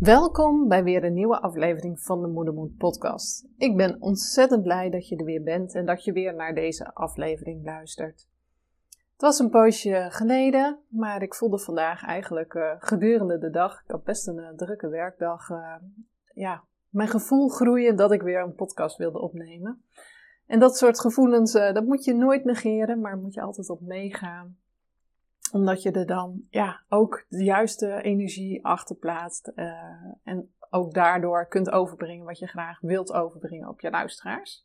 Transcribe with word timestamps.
Welkom 0.00 0.68
bij 0.68 0.84
weer 0.84 1.04
een 1.04 1.14
nieuwe 1.14 1.40
aflevering 1.40 2.00
van 2.00 2.20
de 2.20 2.28
Moedermoed 2.28 2.76
podcast. 2.76 3.46
Ik 3.56 3.76
ben 3.76 3.96
ontzettend 4.00 4.62
blij 4.62 4.90
dat 4.90 5.08
je 5.08 5.16
er 5.16 5.24
weer 5.24 5.42
bent 5.42 5.74
en 5.74 5.86
dat 5.86 6.04
je 6.04 6.12
weer 6.12 6.34
naar 6.34 6.54
deze 6.54 6.94
aflevering 6.94 7.64
luistert. 7.64 8.28
Het 8.88 9.20
was 9.20 9.38
een 9.38 9.50
poosje 9.50 10.06
geleden, 10.10 10.78
maar 10.88 11.22
ik 11.22 11.34
voelde 11.34 11.58
vandaag 11.58 12.04
eigenlijk 12.04 12.54
uh, 12.54 12.72
gedurende 12.78 13.38
de 13.38 13.50
dag, 13.50 13.82
ik 13.82 13.90
had 13.90 14.04
best 14.04 14.26
een 14.28 14.38
uh, 14.38 14.48
drukke 14.56 14.88
werkdag, 14.88 15.48
uh, 15.48 15.74
ja, 16.34 16.64
mijn 16.88 17.08
gevoel 17.08 17.48
groeien 17.48 17.96
dat 17.96 18.12
ik 18.12 18.22
weer 18.22 18.42
een 18.42 18.54
podcast 18.54 18.96
wilde 18.96 19.20
opnemen. 19.20 19.84
En 20.46 20.58
dat 20.58 20.76
soort 20.76 21.00
gevoelens, 21.00 21.52
dat 21.52 21.84
moet 21.84 22.04
je 22.04 22.14
nooit 22.14 22.44
negeren, 22.44 23.00
maar 23.00 23.18
moet 23.18 23.34
je 23.34 23.40
altijd 23.40 23.70
op 23.70 23.80
meegaan 23.80 24.59
omdat 25.52 25.82
je 25.82 25.90
er 25.90 26.06
dan 26.06 26.42
ja, 26.50 26.80
ook 26.88 27.24
de 27.28 27.44
juiste 27.44 28.02
energie 28.02 28.64
achter 28.64 28.96
plaatst. 28.96 29.52
Uh, 29.56 29.72
en 30.24 30.52
ook 30.70 30.94
daardoor 30.94 31.46
kunt 31.48 31.70
overbrengen 31.70 32.24
wat 32.24 32.38
je 32.38 32.46
graag 32.46 32.80
wilt 32.80 33.12
overbrengen 33.12 33.68
op 33.68 33.80
je 33.80 33.90
luisteraars. 33.90 34.64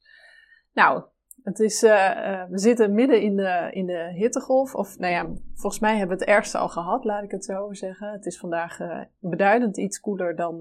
Nou, 0.73 1.03
het 1.43 1.59
is, 1.59 1.83
uh, 1.83 1.91
uh, 1.91 2.43
we 2.49 2.59
zitten 2.59 2.93
midden 2.93 3.21
in 3.21 3.35
de, 3.35 3.69
in 3.71 3.85
de 3.85 4.11
hittegolf. 4.13 4.75
Of 4.75 4.97
nou 4.97 5.13
ja, 5.13 5.25
volgens 5.53 5.81
mij 5.81 5.97
hebben 5.97 6.17
we 6.17 6.23
het 6.23 6.33
ergste 6.33 6.57
al 6.57 6.69
gehad, 6.69 7.03
laat 7.03 7.23
ik 7.23 7.31
het 7.31 7.45
zo 7.45 7.73
zeggen. 7.73 8.11
Het 8.11 8.25
is 8.25 8.39
vandaag 8.39 8.77
beduidend 9.19 9.77
iets 9.77 9.99
koeler 9.99 10.35
dan 10.35 10.59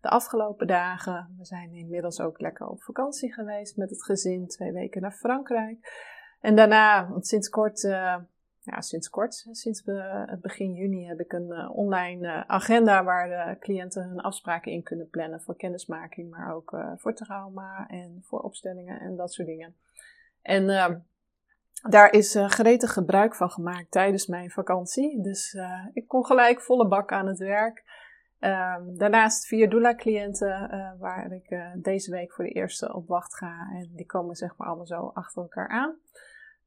de 0.00 0.08
afgelopen 0.08 0.66
dagen. 0.66 1.34
We 1.38 1.44
zijn 1.44 1.72
inmiddels 1.72 2.20
ook 2.20 2.40
lekker 2.40 2.66
op 2.66 2.82
vakantie 2.82 3.32
geweest 3.32 3.76
met 3.76 3.90
het 3.90 4.04
gezin. 4.04 4.46
Twee 4.46 4.72
weken 4.72 5.02
naar 5.02 5.12
Frankrijk. 5.12 6.08
En 6.40 6.56
daarna, 6.56 7.08
want 7.08 7.26
sinds 7.26 7.48
kort 7.48 7.88
sinds 8.62 9.08
kort, 9.08 9.46
sinds 9.50 9.82
begin 10.40 10.72
juni, 10.72 11.06
heb 11.06 11.20
ik 11.20 11.32
een 11.32 11.48
uh, 11.48 11.76
online 11.76 12.26
uh, 12.26 12.40
agenda 12.46 13.04
waar 13.04 13.28
de 13.28 13.58
cliënten 13.58 14.08
hun 14.08 14.20
afspraken 14.20 14.72
in 14.72 14.82
kunnen 14.82 15.08
plannen 15.08 15.40
voor 15.40 15.56
kennismaking, 15.56 16.30
maar 16.30 16.54
ook 16.54 16.72
uh, 16.72 16.92
voor 16.96 17.14
trauma 17.14 17.88
en 17.88 18.22
voor 18.22 18.40
opstellingen 18.40 19.00
en 19.00 19.16
dat 19.16 19.32
soort 19.32 19.48
dingen. 19.48 19.76
En 20.42 20.68
ehm, 20.70 20.98
daar 21.90 22.12
is 22.12 22.36
gretig 22.46 22.92
gebruik 22.92 23.34
van 23.34 23.50
gemaakt 23.50 23.90
tijdens 23.90 24.26
mijn 24.26 24.50
vakantie. 24.50 25.22
Dus 25.22 25.56
ik 25.92 26.08
kon 26.08 26.26
gelijk 26.26 26.60
volle 26.60 26.88
bak 26.88 27.12
aan 27.12 27.26
het 27.26 27.38
werk. 27.38 27.84
Um, 28.40 28.96
daarnaast 28.96 29.46
vier 29.46 29.70
doula-cliënten 29.70 30.68
waar 30.98 31.32
ik 31.32 31.82
deze 31.82 32.10
week 32.10 32.32
voor 32.32 32.44
de 32.44 32.50
eerste 32.50 32.94
op 32.94 33.08
wacht 33.08 33.36
ga. 33.36 33.70
En 33.72 33.90
die 33.92 34.06
komen 34.06 34.36
zeg 34.36 34.56
maar 34.56 34.66
allemaal 34.66 34.86
zo 34.86 35.10
achter 35.14 35.42
elkaar 35.42 35.68
aan. 35.68 35.96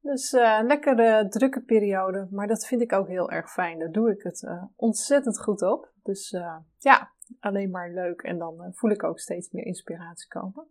Dus 0.03 0.33
uh, 0.33 0.57
een 0.59 0.65
lekkere 0.65 1.27
drukke 1.29 1.61
periode, 1.61 2.27
maar 2.31 2.47
dat 2.47 2.65
vind 2.65 2.81
ik 2.81 2.93
ook 2.93 3.07
heel 3.07 3.31
erg 3.31 3.51
fijn. 3.51 3.79
Daar 3.79 3.91
doe 3.91 4.11
ik 4.11 4.23
het 4.23 4.41
uh, 4.41 4.63
ontzettend 4.75 5.39
goed 5.41 5.61
op. 5.61 5.91
Dus 6.01 6.31
uh, 6.31 6.57
ja, 6.77 7.11
alleen 7.39 7.69
maar 7.69 7.91
leuk 7.91 8.21
en 8.21 8.37
dan 8.37 8.71
voel 8.73 8.89
ik 8.89 9.03
ook 9.03 9.19
steeds 9.19 9.51
meer 9.51 9.65
inspiratie 9.65 10.27
komen. 10.27 10.67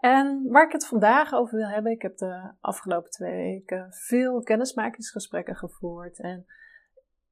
En 0.00 0.46
waar 0.48 0.66
ik 0.66 0.72
het 0.72 0.86
vandaag 0.86 1.32
over 1.32 1.56
wil 1.56 1.68
hebben, 1.68 1.92
ik 1.92 2.02
heb 2.02 2.16
de 2.16 2.52
afgelopen 2.60 3.10
twee 3.10 3.34
weken 3.34 3.92
veel 3.92 4.42
kennismakingsgesprekken 4.42 5.56
gevoerd. 5.56 6.20
En 6.20 6.46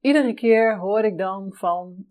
iedere 0.00 0.34
keer 0.34 0.78
hoor 0.78 1.04
ik 1.04 1.18
dan 1.18 1.54
van 1.54 2.06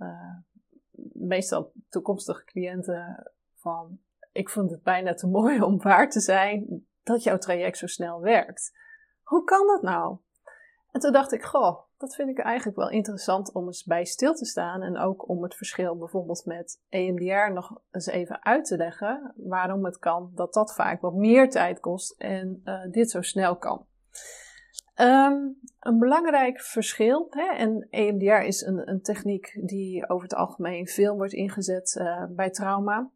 meestal 1.13 1.73
toekomstige 1.89 2.43
cliënten 2.43 3.33
van 3.55 3.99
ik 4.31 4.49
vond 4.49 4.71
het 4.71 4.83
bijna 4.83 5.13
te 5.13 5.27
mooi 5.27 5.61
om 5.61 5.81
waar 5.81 6.09
te 6.09 6.19
zijn 6.19 6.85
dat 7.03 7.23
jouw 7.23 7.37
traject 7.37 7.77
zo 7.77 7.87
snel 7.87 8.21
werkt. 8.21 8.79
Hoe 9.31 9.43
kan 9.43 9.67
dat 9.67 9.81
nou? 9.81 10.17
En 10.91 10.99
toen 10.99 11.11
dacht 11.11 11.31
ik, 11.31 11.43
goh, 11.43 11.79
dat 11.97 12.15
vind 12.15 12.29
ik 12.29 12.39
eigenlijk 12.39 12.77
wel 12.77 12.89
interessant 12.89 13.53
om 13.53 13.65
eens 13.65 13.83
bij 13.83 14.05
stil 14.05 14.33
te 14.33 14.45
staan. 14.45 14.81
En 14.81 14.97
ook 14.97 15.29
om 15.29 15.43
het 15.43 15.55
verschil 15.55 15.97
bijvoorbeeld 15.97 16.45
met 16.45 16.81
EMDR 16.89 17.53
nog 17.53 17.81
eens 17.91 18.05
even 18.05 18.45
uit 18.45 18.65
te 18.65 18.77
leggen. 18.77 19.33
Waarom 19.35 19.85
het 19.85 19.99
kan 19.99 20.31
dat 20.35 20.53
dat 20.53 20.73
vaak 20.73 21.01
wat 21.01 21.13
meer 21.13 21.49
tijd 21.49 21.79
kost 21.79 22.15
en 22.17 22.61
uh, 22.65 22.81
dit 22.91 23.11
zo 23.11 23.21
snel 23.21 23.57
kan. 23.57 23.85
Um, 24.95 25.59
een 25.79 25.99
belangrijk 25.99 26.61
verschil, 26.61 27.27
hè, 27.29 27.53
en 27.55 27.87
EMDR 27.89 28.45
is 28.45 28.61
een, 28.61 28.89
een, 28.89 29.01
techniek 29.01 29.59
die 29.61 30.09
over 30.09 30.23
het 30.23 30.35
algemeen 30.35 30.87
veel 30.87 31.15
wordt 31.15 31.33
ingezet 31.33 31.95
uh, 32.01 32.23
bij 32.29 32.49
trauma. 32.49 33.09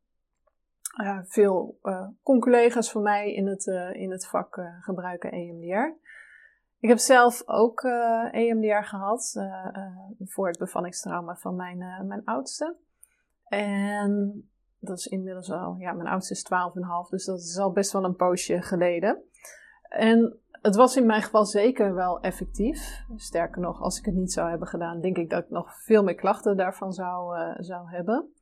Uh, 1.02 1.20
veel 1.24 1.80
con-collega's 2.24 2.92
van 2.92 3.02
mij 3.02 3.34
in 3.34 3.48
het, 3.48 3.66
in 3.94 4.12
het 4.12 4.28
vak 4.28 4.62
gebruiken 4.82 5.32
EMDR. 5.32 6.05
Ik 6.86 6.92
heb 6.92 7.00
zelf 7.00 7.44
ook 7.46 7.84
uh, 7.84 8.26
eh, 8.32 8.50
EMDR 8.50 8.88
gehad 8.88 9.34
uh, 9.38 9.44
uh, 9.44 10.28
voor 10.28 10.48
het 10.48 10.58
bevallingstrauma 10.58 11.36
van 11.36 11.56
mijn, 11.56 11.78
mijn 12.08 12.26
oudste. 12.26 12.76
En 13.46 14.44
dat 14.80 14.98
is 14.98 15.06
inmiddels 15.06 15.52
al, 15.52 15.76
ja, 15.80 15.94
mijn 15.94 16.08
oudste 16.08 16.34
is 16.34 16.46
12,5, 17.06 17.10
dus 17.10 17.26
dat 17.26 17.40
is 17.40 17.58
al 17.58 17.72
best 17.72 17.92
wel 17.92 18.04
een 18.04 18.16
poosje 18.16 18.62
geleden. 18.62 19.24
En 19.90 20.40
het 20.52 20.76
was 20.76 20.96
in 20.96 21.06
mijn 21.06 21.22
geval 21.22 21.46
zeker 21.46 21.94
wel 21.94 22.20
effectief. 22.20 23.04
Sterker 23.16 23.62
nog, 23.62 23.82
als 23.82 24.00
ik 24.00 24.06
het 24.06 24.16
niet 24.16 24.34
zou 24.34 24.50
hebben 24.50 24.68
gedaan, 24.68 25.02
denk 25.02 25.18
ik 25.18 25.30
dat 25.30 25.44
ik 25.44 25.50
nog 25.50 25.84
veel 25.84 26.04
meer 26.04 26.16
klachten 26.16 26.58
daarvan 26.58 26.94
zou, 26.94 27.38
zou 27.64 27.90
hebben. 27.90 28.34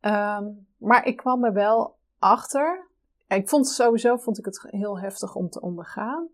Um, 0.00 0.66
maar 0.78 1.06
ik 1.06 1.16
kwam 1.16 1.44
er 1.44 1.52
wel 1.52 1.96
achter. 2.18 2.88
Ik 3.28 3.48
vond 3.48 3.68
sowieso 3.68 4.16
vond 4.16 4.38
ik 4.38 4.44
het 4.44 4.66
heel 4.66 5.00
heftig 5.00 5.34
om 5.34 5.48
te 5.48 5.60
ondergaan. 5.60 6.28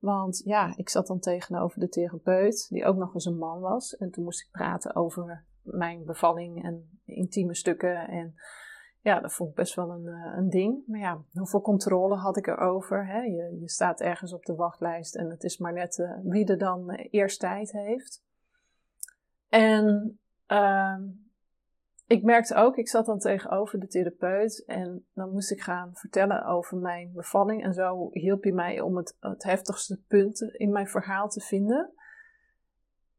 Want 0.00 0.42
ja, 0.44 0.76
ik 0.76 0.88
zat 0.88 1.06
dan 1.06 1.20
tegenover 1.20 1.80
de 1.80 1.88
therapeut, 1.88 2.66
die 2.68 2.84
ook 2.84 2.96
nog 2.96 3.14
eens 3.14 3.24
een 3.24 3.38
man 3.38 3.60
was. 3.60 3.96
En 3.96 4.10
toen 4.10 4.24
moest 4.24 4.40
ik 4.40 4.50
praten 4.50 4.94
over 4.94 5.44
mijn 5.62 6.04
bevalling 6.04 6.64
en 6.64 7.00
intieme 7.04 7.54
stukken. 7.54 8.08
En 8.08 8.34
ja, 9.00 9.20
dat 9.20 9.32
vond 9.32 9.50
ik 9.50 9.56
best 9.56 9.74
wel 9.74 9.90
een, 9.90 10.06
eh, 10.06 10.36
een 10.36 10.50
ding. 10.50 10.82
Maar 10.86 11.00
ja, 11.00 11.24
hoeveel 11.32 11.60
controle 11.60 12.16
had 12.16 12.36
ik 12.36 12.46
erover? 12.46 13.06
Hè? 13.06 13.20
Je, 13.20 13.56
je 13.60 13.68
staat 13.68 14.00
ergens 14.00 14.32
op 14.32 14.44
de 14.44 14.54
wachtlijst 14.54 15.16
en 15.16 15.30
het 15.30 15.44
is 15.44 15.58
maar 15.58 15.72
net 15.72 15.98
uh, 15.98 16.18
wie 16.22 16.46
er 16.46 16.58
dan 16.58 16.90
eerst 16.90 17.40
tijd 17.40 17.72
heeft. 17.72 18.22
En 19.48 20.18
uh, 20.48 20.96
ik 22.10 22.22
merkte 22.22 22.54
ook, 22.54 22.76
ik 22.76 22.88
zat 22.88 23.06
dan 23.06 23.18
tegenover 23.18 23.80
de 23.80 23.86
therapeut 23.86 24.64
en 24.66 25.06
dan 25.14 25.30
moest 25.30 25.50
ik 25.50 25.60
gaan 25.60 25.90
vertellen 25.94 26.44
over 26.44 26.78
mijn 26.78 27.12
bevalling. 27.12 27.64
En 27.64 27.74
zo 27.74 28.08
hielp 28.10 28.42
hij 28.42 28.52
mij 28.52 28.80
om 28.80 28.96
het, 28.96 29.16
het 29.20 29.42
heftigste 29.42 30.02
punt 30.08 30.40
in 30.40 30.72
mijn 30.72 30.86
verhaal 30.86 31.28
te 31.28 31.40
vinden. 31.40 31.92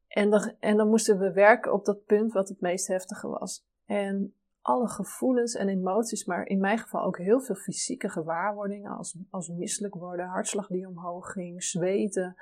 En 0.07 0.29
dan, 0.29 0.56
en 0.59 0.78
dan 0.78 0.90
moesten 0.90 1.19
we 1.19 1.31
werken 1.31 1.74
op 1.74 1.85
dat 1.85 2.06
punt 2.06 2.34
wat 2.34 2.50
het 2.50 2.62
meest 2.62 2.88
heftige 2.88 3.28
was. 3.28 3.66
En 3.85 4.35
alle 4.62 4.88
gevoelens 4.88 5.53
en 5.53 5.69
emoties, 5.69 6.25
maar 6.25 6.46
in 6.46 6.59
mijn 6.59 6.78
geval 6.78 7.03
ook 7.03 7.18
heel 7.18 7.41
veel 7.41 7.56
fysieke 7.56 8.09
gewaarwordingen, 8.09 8.97
als, 8.97 9.18
als 9.29 9.50
misselijk 9.50 9.96
worden, 9.96 10.25
hartslag 10.25 10.68
die 10.68 10.88
omhoog 10.88 11.31
ging, 11.31 11.63
zweten. 11.63 12.35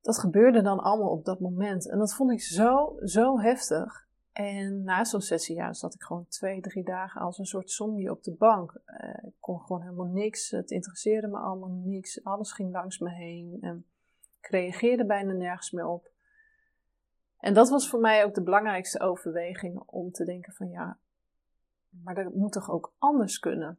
Dat 0.00 0.18
gebeurde 0.18 0.62
dan 0.62 0.78
allemaal 0.78 1.10
op 1.10 1.24
dat 1.24 1.40
moment. 1.40 1.90
En 1.90 1.98
dat 1.98 2.14
vond 2.14 2.30
ik 2.30 2.40
zo, 2.40 2.96
zo 3.04 3.40
heftig. 3.40 4.07
En 4.38 4.82
na 4.82 5.04
zo'n 5.04 5.20
sessie 5.20 5.56
ja, 5.56 5.72
zat 5.72 5.94
ik 5.94 6.02
gewoon 6.02 6.26
twee, 6.28 6.60
drie 6.60 6.84
dagen 6.84 7.20
als 7.20 7.38
een 7.38 7.46
soort 7.46 7.70
zombie 7.70 8.10
op 8.10 8.22
de 8.22 8.34
bank. 8.34 8.80
Uh, 8.86 9.28
ik 9.28 9.34
kon 9.40 9.60
gewoon 9.60 9.82
helemaal 9.82 10.06
niks. 10.06 10.50
Het 10.50 10.70
interesseerde 10.70 11.26
me 11.26 11.38
allemaal 11.38 11.82
niks. 11.84 12.24
Alles 12.24 12.52
ging 12.52 12.72
langs 12.72 12.98
me 12.98 13.10
heen. 13.10 13.58
En 13.60 13.84
ik 14.40 14.46
reageerde 14.46 15.06
bijna 15.06 15.32
nergens 15.32 15.70
meer 15.70 15.86
op. 15.86 16.10
En 17.38 17.54
dat 17.54 17.68
was 17.68 17.88
voor 17.88 18.00
mij 18.00 18.24
ook 18.24 18.34
de 18.34 18.42
belangrijkste 18.42 19.00
overweging 19.00 19.82
om 19.86 20.12
te 20.12 20.24
denken 20.24 20.52
van 20.52 20.70
ja, 20.70 20.98
maar 21.88 22.14
dat 22.14 22.34
moet 22.34 22.52
toch 22.52 22.70
ook 22.70 22.92
anders 22.98 23.38
kunnen? 23.38 23.78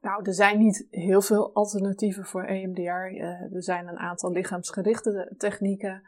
Nou, 0.00 0.24
er 0.24 0.34
zijn 0.34 0.58
niet 0.58 0.86
heel 0.90 1.22
veel 1.22 1.54
alternatieven 1.54 2.24
voor 2.24 2.44
EMDR. 2.44 2.80
Eh, 2.80 3.54
er 3.54 3.62
zijn 3.62 3.88
een 3.88 3.98
aantal 3.98 4.32
lichaamsgerichte 4.32 5.34
technieken. 5.38 6.02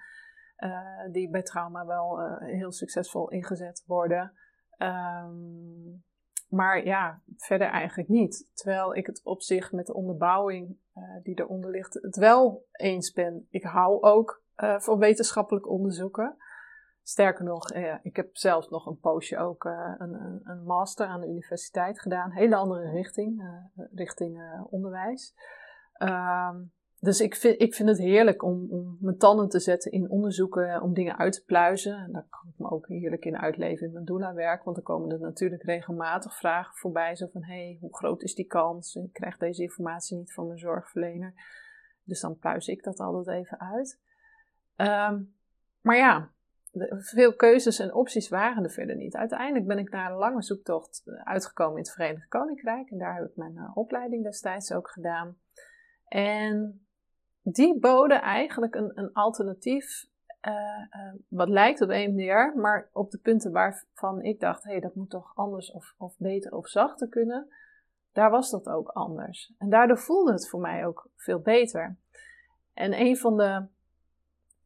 Uh, 0.63 1.13
die 1.13 1.31
bij 1.31 1.43
trauma 1.43 1.87
wel 1.87 2.21
uh, 2.21 2.39
heel 2.39 2.73
succesvol 2.73 3.31
ingezet 3.31 3.85
worden. 3.87 4.33
Um, 4.79 6.05
maar 6.49 6.85
ja, 6.85 7.23
verder 7.37 7.69
eigenlijk 7.69 8.09
niet. 8.09 8.51
Terwijl 8.55 8.95
ik 8.95 9.07
het 9.07 9.21
op 9.25 9.43
zich 9.43 9.73
met 9.73 9.87
de 9.87 9.95
onderbouwing 9.95 10.77
uh, 10.95 11.05
die 11.23 11.41
eronder 11.41 11.71
ligt, 11.71 11.95
het 11.95 12.17
wel 12.17 12.67
eens 12.73 13.13
ben. 13.13 13.47
Ik 13.51 13.63
hou 13.63 14.03
ook 14.03 14.43
van 14.79 14.99
wetenschappelijk 14.99 15.69
onderzoeken. 15.69 16.37
Sterker 17.03 17.45
nog, 17.45 17.73
ik 18.03 18.17
heb 18.17 18.37
zelfs 18.37 18.69
nog 18.69 18.87
een 18.87 18.99
poosje 18.99 19.39
ook 19.39 19.65
een, 19.65 20.41
een, 20.45 20.63
master 20.65 21.07
aan 21.07 21.21
de 21.21 21.29
universiteit 21.29 22.01
gedaan. 22.01 22.31
Hele 22.31 22.57
andere 22.57 22.91
richting, 22.91 23.43
richting 23.95 24.63
onderwijs. 24.71 25.35
Um, 25.99 26.73
dus 27.05 27.21
ik 27.21 27.35
vind, 27.37 27.61
ik 27.61 27.75
vind 27.75 27.89
het 27.89 27.99
heerlijk 27.99 28.43
om, 28.43 28.67
om 28.71 28.97
mijn 29.01 29.17
tanden 29.17 29.49
te 29.49 29.61
zetten 29.61 29.93
in 29.93 30.11
onderzoeken, 30.11 30.83
om 30.83 30.95
dingen 30.95 31.19
uit 31.19 31.33
te 31.33 31.45
pluizen. 31.45 31.97
En 31.97 32.13
daar 32.13 32.27
kan 32.31 32.51
ik 32.53 32.59
me 32.59 32.71
ook 32.71 32.89
heerlijk 32.89 33.25
in 33.25 33.39
uitleven 33.39 33.87
in 33.87 33.93
mijn 33.93 34.05
doula-werk. 34.05 34.65
Want 34.65 34.77
dan 34.77 34.85
komen 34.85 35.11
er 35.11 35.21
natuurlijk 35.21 35.63
regelmatig 35.63 36.39
vragen 36.39 36.75
voorbij. 36.75 37.17
Zo 37.17 37.27
van, 37.33 37.43
hé, 37.43 37.55
hey, 37.55 37.79
hoe 37.81 37.97
groot 37.97 38.23
is 38.23 38.35
die 38.35 38.47
kans? 38.47 38.95
Ik 38.95 39.13
krijg 39.13 39.37
deze 39.37 39.63
informatie 39.63 40.17
niet 40.17 40.33
van 40.33 40.47
mijn 40.47 40.59
zorgverlener. 40.59 41.35
Dus 42.05 42.21
dan 42.21 42.39
pluis 42.39 42.69
ik 42.69 42.83
dat 42.83 42.99
altijd 42.99 43.39
even 43.39 43.61
uit. 43.61 44.01
Um, 44.77 45.35
maar 45.81 45.97
ja, 45.97 46.31
veel 46.99 47.35
keuzes 47.35 47.79
en 47.79 47.95
opties 47.95 48.29
waren 48.29 48.65
er 48.65 48.71
verder 48.71 48.97
niet. 48.97 49.17
Uiteindelijk 49.17 49.67
ben 49.67 49.79
ik 49.79 49.91
na 49.91 50.11
een 50.11 50.17
lange 50.17 50.43
zoektocht 50.43 51.03
uitgekomen 51.25 51.77
in 51.77 51.83
het 51.83 51.93
Verenigd 51.93 52.29
Koninkrijk. 52.29 52.91
En 52.91 52.99
daar 52.99 53.15
heb 53.15 53.29
ik 53.29 53.37
mijn 53.37 53.71
opleiding 53.75 54.23
destijds 54.23 54.73
ook 54.73 54.91
gedaan. 54.91 55.37
En 56.09 56.87
die 57.43 57.79
boden 57.79 58.21
eigenlijk 58.21 58.75
een, 58.75 58.91
een 58.95 59.13
alternatief 59.13 60.07
uh, 60.49 60.53
uh, 60.53 61.13
wat 61.29 61.49
lijkt 61.49 61.81
op 61.81 61.89
EMDR, 61.89 62.59
maar 62.59 62.89
op 62.93 63.11
de 63.11 63.19
punten 63.19 63.53
waarvan 63.53 64.23
ik 64.23 64.41
dacht, 64.41 64.65
hé, 64.65 64.71
hey, 64.71 64.81
dat 64.81 64.95
moet 64.95 65.11
toch 65.11 65.33
anders 65.35 65.71
of, 65.71 65.95
of 65.99 66.15
beter 66.19 66.55
of 66.55 66.69
zachter 66.69 67.09
kunnen, 67.09 67.49
daar 68.13 68.31
was 68.31 68.51
dat 68.51 68.69
ook 68.69 68.89
anders. 68.89 69.55
En 69.59 69.71
daardoor 69.71 69.99
voelde 69.99 70.33
het 70.33 70.49
voor 70.49 70.61
mij 70.61 70.87
ook 70.87 71.09
veel 71.17 71.41
beter. 71.41 71.97
En 72.75 73.01
een 73.01 73.17
van 73.17 73.37
de 73.37 73.67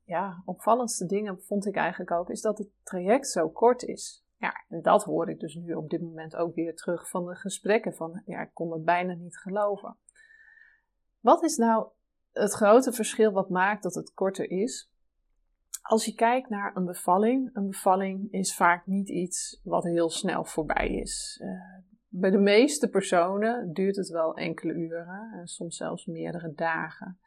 ja, 0.05 0.43
opvallendste 0.45 1.07
dingen 1.07 1.43
vond 1.43 1.67
ik 1.67 1.77
eigenlijk 1.77 2.11
ook, 2.11 2.31
is 2.31 2.41
dat 2.41 2.59
het 2.59 2.69
traject 2.83 3.29
zo 3.29 3.49
kort 3.49 3.83
is. 3.83 4.25
Ja, 4.39 4.65
en 4.69 4.83
dat 4.83 5.05
hoor 5.05 5.31
ik 5.31 5.41
dus 5.41 5.55
nu 5.55 5.75
op 5.75 5.91
dit 5.91 6.01
moment 6.01 6.37
ook 6.37 6.55
weer 6.55 6.77
terug 6.77 7.09
van 7.09 7.27
de 7.27 7.35
gesprekken. 7.35 7.95
Van, 7.95 8.23
ja, 8.25 8.41
ik 8.41 8.51
kon 8.53 8.73
het 8.73 8.85
bijna 8.85 9.15
niet 9.15 9.39
geloven. 9.39 9.97
Wat 11.21 11.43
is 11.43 11.57
nou 11.57 11.87
het 12.39 12.53
grote 12.53 12.93
verschil 12.93 13.33
wat 13.33 13.51
maakt 13.51 13.83
dat 13.83 13.95
het 13.95 14.15
korter 14.15 14.51
is? 14.51 14.91
Als 15.83 16.05
je 16.05 16.15
kijkt 16.15 16.49
naar 16.49 16.77
een 16.77 16.85
bevalling, 16.85 17.51
een 17.53 17.67
bevalling 17.67 18.33
is 18.33 18.55
vaak 18.55 18.87
niet 18.87 19.09
iets 19.09 19.61
wat 19.65 19.85
heel 19.85 20.11
snel 20.11 20.45
voorbij 20.45 20.89
is. 20.89 21.41
Uh, 21.43 21.49
bij 22.09 22.31
de 22.31 22.39
meeste 22.39 22.89
personen 22.89 23.73
duurt 23.73 23.97
het 23.97 24.09
wel 24.09 24.37
enkele 24.37 24.73
uren 24.73 25.33
en 25.33 25.47
soms 25.47 25.77
zelfs 25.77 26.07
meerdere 26.07 26.53
dagen. 26.55 27.19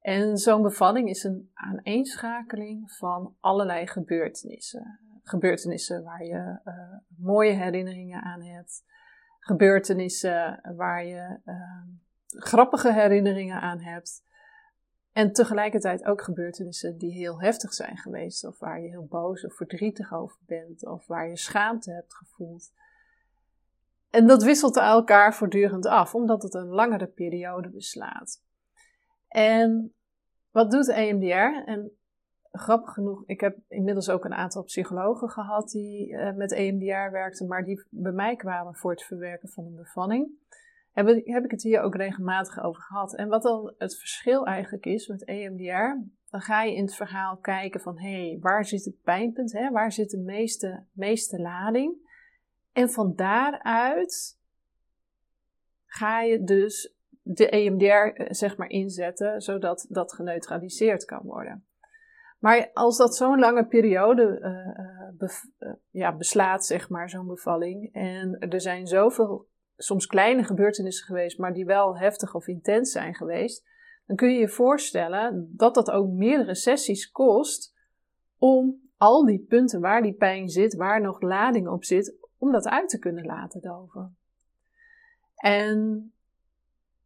En 0.00 0.36
zo'n 0.36 0.62
bevalling 0.62 1.08
is 1.08 1.24
een 1.24 1.50
aaneenschakeling 1.54 2.92
van 2.92 3.36
allerlei 3.40 3.86
gebeurtenissen. 3.86 4.98
Gebeurtenissen 5.22 6.02
waar 6.02 6.24
je 6.24 6.60
uh, 6.64 6.74
mooie 7.16 7.52
herinneringen 7.52 8.22
aan 8.22 8.42
hebt, 8.42 8.84
gebeurtenissen 9.38 10.60
waar 10.76 11.04
je 11.04 11.38
uh, 11.44 11.82
grappige 12.26 12.92
herinneringen 12.92 13.60
aan 13.60 13.80
hebt. 13.80 14.28
En 15.12 15.32
tegelijkertijd 15.32 16.04
ook 16.04 16.22
gebeurtenissen 16.22 16.98
die 16.98 17.12
heel 17.12 17.40
heftig 17.40 17.72
zijn 17.72 17.96
geweest, 17.96 18.44
of 18.44 18.58
waar 18.58 18.80
je 18.80 18.88
heel 18.88 19.06
boos 19.06 19.44
of 19.44 19.56
verdrietig 19.56 20.12
over 20.12 20.38
bent, 20.46 20.86
of 20.86 21.06
waar 21.06 21.28
je 21.28 21.36
schaamte 21.36 21.92
hebt 21.92 22.14
gevoeld. 22.14 22.72
En 24.10 24.26
dat 24.26 24.42
wisselt 24.42 24.76
elkaar 24.76 25.34
voortdurend 25.34 25.86
af, 25.86 26.14
omdat 26.14 26.42
het 26.42 26.54
een 26.54 26.68
langere 26.68 27.06
periode 27.06 27.68
beslaat. 27.68 28.42
En 29.28 29.94
wat 30.50 30.70
doet 30.70 30.88
EMDR? 30.88 31.64
En 31.64 31.90
grappig 32.52 32.92
genoeg, 32.92 33.22
ik 33.26 33.40
heb 33.40 33.58
inmiddels 33.68 34.10
ook 34.10 34.24
een 34.24 34.34
aantal 34.34 34.62
psychologen 34.62 35.28
gehad 35.28 35.70
die 35.70 36.08
uh, 36.08 36.32
met 36.32 36.52
EMDR 36.52 37.10
werkten, 37.12 37.46
maar 37.46 37.64
die 37.64 37.86
bij 37.90 38.12
mij 38.12 38.36
kwamen 38.36 38.74
voor 38.74 38.90
het 38.90 39.02
verwerken 39.02 39.48
van 39.48 39.64
een 39.64 39.76
bevalling 39.76 40.28
heb, 40.92 41.06
heb 41.24 41.44
ik 41.44 41.50
het 41.50 41.62
hier 41.62 41.80
ook 41.80 41.94
regelmatig 41.94 42.62
over 42.62 42.82
gehad. 42.82 43.14
En 43.14 43.28
wat 43.28 43.42
dan 43.42 43.74
het 43.78 43.98
verschil 43.98 44.46
eigenlijk 44.46 44.86
is 44.86 45.06
met 45.06 45.24
EMDR, 45.24 46.08
dan 46.30 46.40
ga 46.40 46.62
je 46.62 46.74
in 46.74 46.84
het 46.84 46.94
verhaal 46.94 47.36
kijken 47.36 47.80
van 47.80 47.98
hé, 47.98 48.28
hey, 48.28 48.38
waar 48.40 48.64
zit 48.64 48.84
het 48.84 49.02
pijnpunt? 49.02 49.52
Hè? 49.52 49.70
Waar 49.70 49.92
zit 49.92 50.10
de 50.10 50.18
meeste, 50.18 50.84
meeste 50.92 51.40
lading? 51.40 52.08
En 52.72 52.90
van 52.90 53.12
daaruit 53.16 54.38
ga 55.86 56.20
je 56.20 56.42
dus 56.42 56.94
de 57.22 57.48
EMDR 57.48 57.84
eh, 57.84 58.26
zeg 58.30 58.56
maar 58.56 58.68
inzetten, 58.68 59.40
zodat 59.40 59.86
dat 59.88 60.12
geneutraliseerd 60.12 61.04
kan 61.04 61.22
worden. 61.22 61.64
Maar 62.38 62.70
als 62.72 62.96
dat 62.96 63.16
zo'n 63.16 63.38
lange 63.38 63.66
periode 63.66 64.38
uh, 65.18 65.28
ja, 65.90 66.16
beslaat, 66.16 66.66
zeg 66.66 66.88
maar, 66.88 67.10
zo'n 67.10 67.26
bevalling, 67.26 67.92
en 67.92 68.38
er 68.38 68.60
zijn 68.60 68.86
zoveel 68.86 69.48
soms 69.82 70.06
kleine 70.06 70.44
gebeurtenissen 70.44 71.06
geweest, 71.06 71.38
maar 71.38 71.52
die 71.52 71.64
wel 71.64 71.98
heftig 71.98 72.34
of 72.34 72.46
intens 72.46 72.92
zijn 72.92 73.14
geweest, 73.14 73.68
dan 74.06 74.16
kun 74.16 74.32
je 74.32 74.38
je 74.38 74.48
voorstellen 74.48 75.50
dat 75.56 75.74
dat 75.74 75.90
ook 75.90 76.10
meerdere 76.10 76.54
sessies 76.54 77.10
kost 77.10 77.74
om 78.38 78.90
al 78.96 79.24
die 79.24 79.44
punten 79.48 79.80
waar 79.80 80.02
die 80.02 80.14
pijn 80.14 80.48
zit, 80.48 80.74
waar 80.74 81.00
nog 81.00 81.20
lading 81.20 81.68
op 81.68 81.84
zit, 81.84 82.16
om 82.38 82.52
dat 82.52 82.68
uit 82.68 82.88
te 82.88 82.98
kunnen 82.98 83.24
laten 83.24 83.60
doven. 83.60 84.16
En 85.34 86.12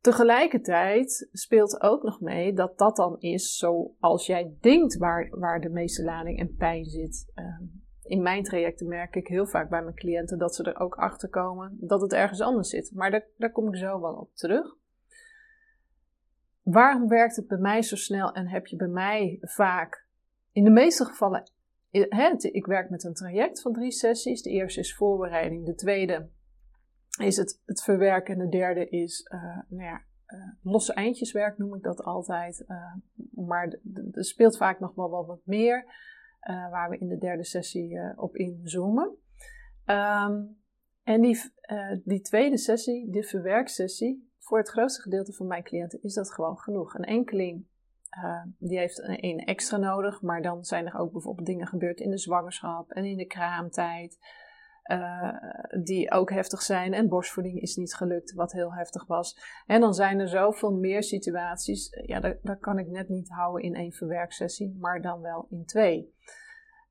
tegelijkertijd 0.00 1.29
speelt 1.32 1.81
ook 1.81 2.03
nog 2.03 2.20
mee 2.20 2.53
dat 2.53 2.79
dat 2.79 2.97
dan 2.97 3.17
is 3.19 3.56
zoals 3.56 4.27
jij 4.27 4.56
denkt 4.61 4.97
waar, 4.97 5.29
waar 5.31 5.61
de 5.61 5.70
meeste 5.70 6.05
lading 6.05 6.38
en 6.38 6.56
pijn 6.56 6.85
zit. 6.85 7.31
Ehm, 7.35 7.65
in 8.05 8.23
mijn 8.23 8.43
trajecten 8.43 8.89
merk 8.89 9.17
ik 9.17 9.27
heel 9.27 9.47
vaak 9.47 9.69
bij 9.69 9.83
mijn 9.83 9.95
cliënten 9.95 10.39
dat 10.39 10.55
ze 10.55 10.62
er 10.62 10.81
ook 10.81 10.95
achter 10.95 11.29
komen 11.29 11.77
dat 11.81 12.01
het 12.01 12.12
ergens 12.12 12.41
anders 12.41 12.69
zit. 12.69 12.91
Maar 12.95 13.11
daar, 13.11 13.25
daar 13.37 13.53
kom 13.53 13.69
ik 13.69 13.77
zo 13.77 14.01
wel 14.01 14.15
op 14.15 14.35
terug. 14.35 14.77
Waarom 16.62 17.09
werkt 17.09 17.37
het 17.37 17.47
bij 17.47 17.59
mij 17.59 17.83
zo 17.83 17.97
snel 17.97 18.33
en 18.33 18.49
heb 18.49 18.67
je 18.67 18.77
bij 18.77 18.89
mij 18.89 19.39
vaak, 19.41 20.06
in 20.53 20.65
de 20.65 20.71
meeste 20.71 21.05
gevallen, 21.05 21.51
ik 21.91 22.67
werk 22.67 22.91
met 22.91 23.05
een 23.05 23.15
traject 23.15 23.61
van 23.61 23.73
drie 23.73 23.93
sessies. 23.93 24.43
De 24.43 24.51
eerste 24.51 24.81
is 24.81 24.95
voorbereiding, 24.95 25.67
de 25.67 25.75
tweede 25.75 26.29
is 27.21 27.37
het, 27.37 27.62
het 27.65 27.83
verwerken 27.83 28.35
en 28.35 28.41
de 28.41 28.56
derde 28.56 28.89
is 28.89 29.31
uh, 29.35 29.59
nou 29.69 29.83
ja, 29.83 30.03
uh, 30.29 30.49
losse 30.62 30.93
eindjeswerk 30.93 31.59
noem 31.59 31.75
ik 31.75 31.83
dat 31.83 32.03
altijd. 32.03 32.65
Uh, 32.69 32.95
maar 33.47 33.79
er 34.12 34.25
speelt 34.25 34.56
vaak 34.56 34.81
nog 34.81 34.95
wel 34.95 35.27
wat 35.27 35.41
meer. 35.45 35.85
Uh, 36.50 36.70
waar 36.70 36.91
we 36.91 36.99
in 36.99 37.08
de 37.08 37.19
derde 37.19 37.44
sessie 37.44 37.91
uh, 37.91 38.12
op 38.17 38.37
inzoomen. 38.37 39.17
Um, 39.87 40.62
en 41.02 41.20
die, 41.20 41.52
uh, 41.73 41.99
die 42.05 42.20
tweede 42.20 42.58
sessie, 42.58 43.11
de 43.11 43.23
verwerksessie, 43.23 44.32
voor 44.38 44.58
het 44.58 44.69
grootste 44.69 45.02
gedeelte 45.02 45.32
van 45.32 45.46
mijn 45.46 45.62
cliënten 45.62 46.02
is 46.02 46.14
dat 46.14 46.32
gewoon 46.32 46.58
genoeg. 46.58 46.94
Een 46.94 47.05
enkeling 47.05 47.67
die 48.58 48.79
heeft 48.79 48.99
een, 48.99 49.25
een, 49.25 49.38
extra 49.38 49.76
nodig, 49.76 50.23
maar 50.23 50.43
dan 50.43 50.64
zijn 50.64 50.87
er 50.87 50.99
ook 50.99 51.12
bijvoorbeeld 51.12 51.46
dingen 51.46 51.67
gebeurd 51.67 52.00
in 52.00 52.11
de 52.11 52.19
zwangerschap 52.19 52.91
en 52.91 53.05
in 53.05 53.17
de 53.17 53.26
kraamtijd. 53.26 54.19
Die 55.82 56.10
ook 56.10 56.31
heftig 56.31 56.62
zijn. 56.62 56.92
En 56.92 57.08
borstvoeding 57.08 57.60
is 57.60 57.76
niet 57.76 57.94
gelukt, 57.94 58.32
wat 58.32 58.52
heel 58.52 58.75
heftig 58.75 59.06
was. 59.06 59.38
En 59.66 59.81
dan 59.81 59.94
zijn 59.94 60.20
er 60.20 60.28
zoveel 60.28 60.72
meer 60.72 61.02
situaties. 61.02 61.88
Ja, 62.06 62.20
dat, 62.20 62.58
kan 62.60 62.78
ik 62.78 62.88
net 62.88 63.08
niet 63.08 63.28
houden 63.28 63.62
in 63.62 63.75
één 63.75 63.92
verwerksessie, 63.92 64.76
maar 64.81 65.02
dan 65.02 65.20
wel 65.20 65.46
in 65.50 65.64
twee. 65.64 66.14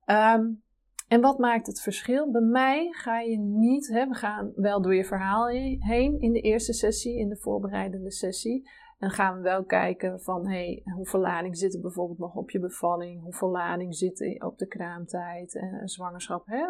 Um, 0.06 0.62
en 1.08 1.20
wat 1.20 1.38
maakt 1.38 1.66
het 1.66 1.80
verschil? 1.80 2.30
Bij 2.30 2.40
mij 2.40 2.88
ga 2.90 3.20
je 3.20 3.38
niet, 3.38 3.88
hè, 3.88 4.08
we 4.08 4.14
gaan 4.14 4.52
wel 4.54 4.82
door 4.82 4.94
je 4.94 5.04
verhaal 5.04 5.48
heen 5.78 6.20
in 6.20 6.32
de 6.32 6.40
eerste 6.40 6.72
sessie, 6.72 7.18
in 7.18 7.28
de 7.28 7.36
voorbereidende 7.36 8.10
sessie. 8.10 8.70
En 8.98 9.10
gaan 9.10 9.36
we 9.36 9.42
wel 9.42 9.64
kijken 9.64 10.20
van, 10.20 10.48
hey, 10.48 10.82
hoeveel 10.94 11.20
lading 11.20 11.56
zit 11.56 11.74
er 11.74 11.80
bijvoorbeeld 11.80 12.18
nog 12.18 12.34
op 12.34 12.50
je 12.50 12.58
bevalling? 12.58 13.22
Hoeveel 13.22 13.50
lading 13.50 13.94
zit 13.96 14.20
er 14.20 14.44
op 14.46 14.58
de 14.58 14.66
kraamtijd 14.66 15.54
en 15.54 15.88
zwangerschap? 15.88 16.46
Hè? 16.46 16.66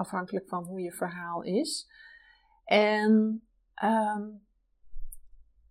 Afhankelijk 0.00 0.48
van 0.48 0.64
hoe 0.64 0.80
je 0.80 0.92
verhaal 0.92 1.42
is. 1.42 1.90
En 2.64 3.42
um, 3.84 4.42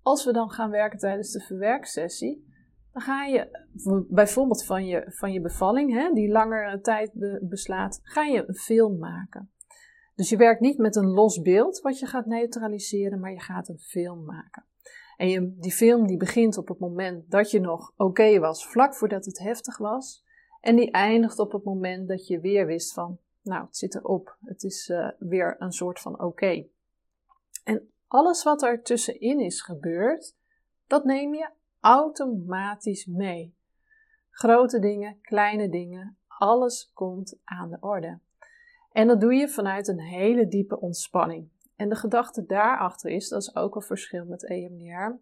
als 0.02 0.26
we 0.26 0.34
dan 0.34 0.50
gaan 0.50 0.70
werken 0.70 1.00
tijdens 1.00 1.32
de 1.32 1.40
verwerksessie, 1.40 2.48
dan 2.92 3.02
ga 3.02 3.26
je 3.26 3.66
bijvoorbeeld 4.10 4.66
van 4.66 4.86
je, 4.86 5.06
van 5.08 5.32
je 5.32 5.42
bevalling, 5.42 5.94
hè, 5.94 6.14
die 6.14 6.32
langere 6.32 6.82
tijd 6.82 7.12
beslaat, 7.42 8.00
ga 8.04 8.24
je 8.24 8.44
een 8.48 8.56
film 8.56 8.98
maken. 8.98 9.52
Dus 10.16 10.30
je 10.30 10.38
werkt 10.38 10.62
niet 10.62 10.78
met 10.78 10.96
een 10.96 11.10
los 11.10 11.42
beeld 11.42 11.80
wat 11.80 12.00
je 12.00 12.06
gaat 12.06 12.26
neutraliseren, 12.26 13.20
maar 13.20 13.32
je 13.32 13.40
gaat 13.40 13.70
een 13.70 13.80
film 13.80 14.26
maken. 14.26 14.66
En 15.18 15.30
je, 15.30 15.56
die 15.60 15.72
film 15.72 16.08
die 16.08 16.18
begint 16.18 16.58
op 16.58 16.68
het 16.68 16.80
moment 16.80 17.32
dat 17.32 17.52
je 17.52 17.60
nog 17.60 17.94
oké 17.98 18.40
was, 18.40 18.68
vlak 18.68 18.96
voordat 18.96 19.26
het 19.26 19.40
heftig 19.40 19.78
was. 19.78 20.24
En 20.62 20.76
die 20.76 20.92
eindigt 20.92 21.40
op 21.40 21.52
het 21.52 21.64
moment 21.64 22.08
dat 22.08 22.28
je 22.28 22.40
weer 22.40 22.66
wist 22.66 22.94
van, 22.94 23.20
nou, 23.50 23.66
het 23.66 23.78
zit 23.78 23.96
erop. 23.96 24.38
Het 24.46 24.64
is 24.64 24.90
uh, 24.90 25.10
weer 25.20 25.56
een 25.60 25.72
soort 25.72 26.00
van 26.00 26.22
oké. 26.22 26.66
En 27.64 27.92
alles 28.08 28.44
wat 28.44 28.62
er 28.62 28.82
tussenin 28.82 29.40
is 29.40 29.62
gebeurd, 29.62 30.36
dat 30.88 31.04
neem 31.04 31.34
je 31.34 31.50
automatisch 31.80 33.06
mee. 33.06 33.56
Grote 34.30 34.80
dingen, 34.80 35.22
kleine 35.22 35.70
dingen, 35.70 36.18
alles 36.28 36.92
komt 36.94 37.40
aan 37.44 37.70
de 37.70 37.78
orde. 37.80 38.20
En 38.92 39.08
dat 39.08 39.22
doe 39.22 39.34
je 39.34 39.50
vanuit 39.50 39.88
een 39.88 40.00
hele 40.00 40.48
diepe 40.48 40.80
ontspanning. 40.80 41.50
En 41.76 41.90
de 41.90 41.96
gedachte 41.96 42.46
daarachter 42.46 43.12
is, 43.12 43.30
dat 43.30 43.42
is 43.42 43.56
ook 43.56 43.76
een 43.76 43.82
verschil 43.82 44.26
met 44.26 44.46
EMDR, 44.46 45.16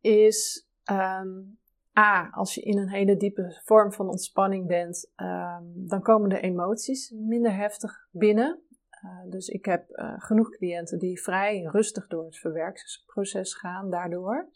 is 0.00 0.68
um, 0.90 1.58
A, 1.98 2.28
als 2.30 2.54
je 2.54 2.60
in 2.60 2.78
een 2.78 2.88
hele 2.88 3.16
diepe 3.16 3.60
vorm 3.64 3.92
van 3.92 4.08
ontspanning 4.08 4.66
bent, 4.66 5.12
um, 5.16 5.72
dan 5.88 6.02
komen 6.02 6.28
de 6.28 6.40
emoties 6.40 7.10
minder 7.10 7.56
heftig 7.56 8.08
binnen. 8.10 8.62
Uh, 9.04 9.30
dus 9.30 9.48
ik 9.48 9.64
heb 9.64 9.90
uh, 9.90 10.14
genoeg 10.16 10.50
cliënten 10.50 10.98
die 10.98 11.22
vrij 11.22 11.62
rustig 11.62 12.06
door 12.06 12.24
het 12.24 12.38
verwerkingsproces 12.38 13.54
gaan 13.54 13.90
daardoor. 13.90 14.48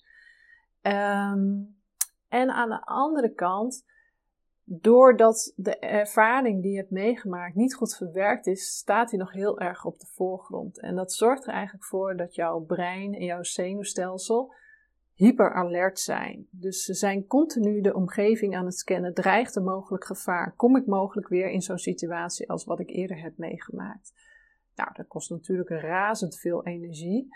Um, 0.82 1.76
en 2.28 2.50
aan 2.50 2.68
de 2.68 2.84
andere 2.84 3.32
kant 3.32 3.84
doordat 4.64 5.52
de 5.56 5.78
ervaring 5.78 6.62
die 6.62 6.70
je 6.70 6.78
hebt 6.78 6.90
meegemaakt 6.90 7.54
niet 7.54 7.74
goed 7.74 7.96
verwerkt 7.96 8.46
is, 8.46 8.76
staat 8.76 9.10
hij 9.10 9.18
nog 9.18 9.32
heel 9.32 9.60
erg 9.60 9.84
op 9.84 9.98
de 9.98 10.06
voorgrond. 10.06 10.80
En 10.80 10.94
dat 10.94 11.12
zorgt 11.12 11.46
er 11.46 11.52
eigenlijk 11.52 11.84
voor 11.84 12.16
dat 12.16 12.34
jouw 12.34 12.60
brein 12.60 13.14
en 13.14 13.24
jouw 13.24 13.42
zenuwstelsel 13.42 14.54
hyperalert 15.18 15.98
zijn. 15.98 16.46
Dus 16.50 16.84
ze 16.84 16.94
zijn 16.94 17.26
continu 17.26 17.80
de 17.80 17.94
omgeving 17.94 18.56
aan 18.56 18.64
het 18.64 18.78
scannen. 18.78 19.14
Dreigt 19.14 19.56
er 19.56 19.62
mogelijk 19.62 20.04
gevaar? 20.04 20.54
Kom 20.56 20.76
ik 20.76 20.86
mogelijk 20.86 21.28
weer 21.28 21.50
in 21.50 21.60
zo'n 21.60 21.78
situatie 21.78 22.50
als 22.50 22.64
wat 22.64 22.80
ik 22.80 22.90
eerder 22.90 23.22
heb 23.22 23.36
meegemaakt? 23.36 24.12
Nou, 24.74 24.90
dat 24.94 25.06
kost 25.06 25.30
natuurlijk 25.30 25.68
razend 25.68 26.38
veel 26.38 26.64
energie. 26.64 27.28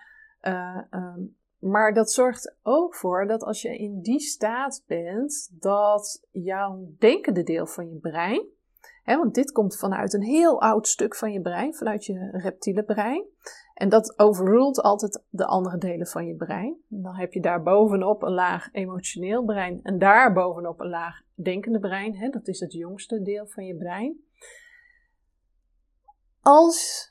Uh, 0.42 0.82
um, 0.90 1.36
maar 1.58 1.94
dat 1.94 2.12
zorgt 2.12 2.56
ook 2.62 2.94
voor 2.94 3.26
dat 3.26 3.42
als 3.42 3.62
je 3.62 3.76
in 3.76 4.00
die 4.00 4.20
staat 4.20 4.84
bent, 4.86 5.50
dat 5.60 6.26
jouw 6.30 6.94
denkende 6.98 7.42
deel 7.42 7.66
van 7.66 7.90
je 7.90 7.98
brein, 7.98 8.46
want 9.04 9.34
dit 9.34 9.52
komt 9.52 9.76
vanuit 9.76 10.12
een 10.12 10.22
heel 10.22 10.60
oud 10.60 10.88
stuk 10.88 11.16
van 11.16 11.32
je 11.32 11.40
brein, 11.40 11.74
vanuit 11.74 12.04
je 12.04 12.28
reptiele 12.32 12.84
brein. 12.84 13.24
En 13.74 13.88
dat 13.88 14.18
overrult 14.18 14.80
altijd 14.80 15.22
de 15.28 15.46
andere 15.46 15.78
delen 15.78 16.06
van 16.06 16.26
je 16.26 16.36
brein. 16.36 16.76
Dan 16.88 17.16
heb 17.16 17.32
je 17.32 17.40
daar 17.40 17.62
bovenop 17.62 18.22
een 18.22 18.34
laag 18.34 18.68
emotioneel 18.72 19.44
brein 19.44 19.82
en 19.82 19.98
daar 19.98 20.32
bovenop 20.32 20.80
een 20.80 20.88
laag 20.88 21.20
denkende 21.34 21.78
brein. 21.78 22.30
Dat 22.30 22.48
is 22.48 22.60
het 22.60 22.72
jongste 22.72 23.22
deel 23.22 23.46
van 23.46 23.64
je 23.64 23.76
brein. 23.76 24.16
Als 26.40 27.10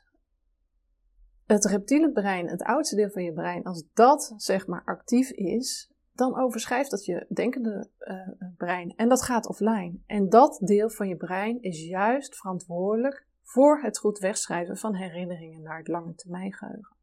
het 1.45 1.65
reptiele 1.65 2.11
brein, 2.11 2.47
het 2.47 2.63
oudste 2.63 2.95
deel 2.95 3.09
van 3.09 3.23
je 3.23 3.33
brein, 3.33 3.63
als 3.63 3.83
dat 3.93 4.33
zeg 4.37 4.67
maar 4.67 4.83
actief 4.85 5.31
is, 5.31 5.90
dan 6.21 6.39
overschrijft 6.39 6.91
dat 6.91 7.05
je 7.05 7.25
denkende 7.29 7.87
uh, 7.99 8.27
brein 8.57 8.93
en 8.95 9.09
dat 9.09 9.21
gaat 9.21 9.47
offline. 9.47 9.93
En 10.05 10.29
dat 10.29 10.59
deel 10.63 10.89
van 10.89 11.07
je 11.07 11.15
brein 11.15 11.61
is 11.61 11.87
juist 11.87 12.35
verantwoordelijk 12.35 13.25
voor 13.43 13.81
het 13.81 13.97
goed 13.97 14.19
wegschrijven 14.19 14.77
van 14.77 14.95
herinneringen 14.95 15.61
naar 15.61 15.77
het 15.77 15.87
lange 15.87 16.15
termijn 16.15 16.53
geheugen. 16.53 16.95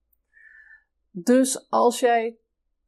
Dus 1.11 1.71
als 1.71 2.01
jij 2.01 2.37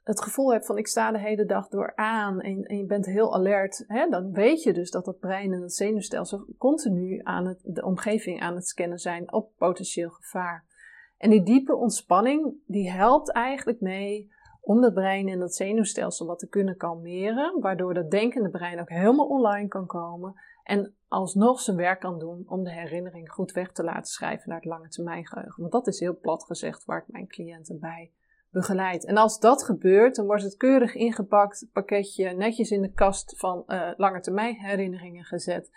het 0.02 0.22
gevoel 0.22 0.52
hebt 0.52 0.66
van 0.66 0.78
ik 0.78 0.86
sta 0.86 1.12
de 1.12 1.18
hele 1.18 1.44
dag 1.44 1.68
door 1.68 1.96
aan 1.96 2.40
en, 2.40 2.62
en 2.64 2.76
je 2.76 2.84
bent 2.84 3.06
heel 3.06 3.34
alert, 3.34 3.84
hè, 3.86 4.08
dan 4.08 4.32
weet 4.32 4.62
je 4.62 4.72
dus 4.72 4.90
dat 4.90 5.06
het 5.06 5.18
brein 5.18 5.52
en 5.52 5.62
het 5.62 5.74
zenuwstelsel 5.74 6.44
continu 6.58 7.20
aan 7.22 7.46
het, 7.46 7.60
de 7.64 7.84
omgeving 7.84 8.40
aan 8.40 8.54
het 8.54 8.66
scannen 8.66 8.98
zijn 8.98 9.32
op 9.32 9.50
potentieel 9.56 10.10
gevaar. 10.10 10.64
En 11.18 11.30
die 11.30 11.42
diepe 11.42 11.74
ontspanning, 11.76 12.54
die 12.66 12.90
helpt 12.90 13.32
eigenlijk 13.32 13.80
mee 13.80 14.30
om 14.60 14.82
het 14.82 14.94
brein 14.94 15.28
en 15.28 15.40
het 15.40 15.54
zenuwstelsel 15.54 16.26
wat 16.26 16.38
te 16.38 16.48
kunnen 16.48 16.76
kalmeren, 16.76 17.60
waardoor 17.60 17.94
dat 17.94 18.10
denkende 18.10 18.50
brein 18.50 18.80
ook 18.80 18.88
helemaal 18.88 19.26
online 19.26 19.68
kan 19.68 19.86
komen 19.86 20.34
en 20.62 20.94
alsnog 21.08 21.60
zijn 21.60 21.76
werk 21.76 22.00
kan 22.00 22.18
doen 22.18 22.44
om 22.46 22.64
de 22.64 22.72
herinnering 22.72 23.30
goed 23.30 23.52
weg 23.52 23.72
te 23.72 23.84
laten 23.84 24.12
schrijven 24.12 24.48
naar 24.48 24.58
het 24.58 24.68
lange 24.68 24.88
termijn 24.88 25.26
geheugen. 25.26 25.60
Want 25.60 25.72
dat 25.72 25.86
is 25.86 26.00
heel 26.00 26.18
plat 26.18 26.44
gezegd 26.44 26.84
waar 26.84 26.98
ik 26.98 27.12
mijn 27.12 27.28
cliënten 27.28 27.78
bij 27.80 28.12
begeleid. 28.50 29.04
En 29.04 29.16
als 29.16 29.40
dat 29.40 29.64
gebeurt, 29.64 30.16
dan 30.16 30.26
wordt 30.26 30.42
het 30.42 30.56
keurig 30.56 30.94
ingepakt, 30.94 31.68
pakketje 31.72 32.30
netjes 32.30 32.70
in 32.70 32.82
de 32.82 32.92
kast 32.92 33.38
van 33.38 33.64
uh, 33.66 33.90
lange 33.96 34.20
termijn 34.20 34.54
herinneringen 34.54 35.24
gezet. 35.24 35.70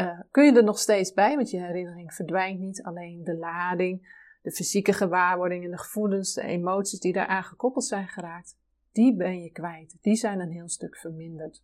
Uh, 0.00 0.20
kun 0.30 0.44
je 0.44 0.52
er 0.52 0.64
nog 0.64 0.78
steeds 0.78 1.12
bij, 1.12 1.36
want 1.36 1.50
je 1.50 1.60
herinnering 1.60 2.14
verdwijnt 2.14 2.60
niet, 2.60 2.82
alleen 2.82 3.24
de 3.24 3.36
lading 3.36 4.14
de 4.46 4.52
fysieke 4.52 4.92
gewaarwordingen, 4.92 5.70
de 5.70 5.78
gevoelens, 5.78 6.34
de 6.34 6.42
emoties 6.42 7.00
die 7.00 7.12
daaraan 7.12 7.44
gekoppeld 7.44 7.84
zijn 7.84 8.08
geraakt, 8.08 8.56
die 8.92 9.16
ben 9.16 9.42
je 9.42 9.50
kwijt. 9.50 9.96
Die 10.00 10.14
zijn 10.14 10.40
een 10.40 10.50
heel 10.50 10.68
stuk 10.68 10.96
verminderd. 10.96 11.62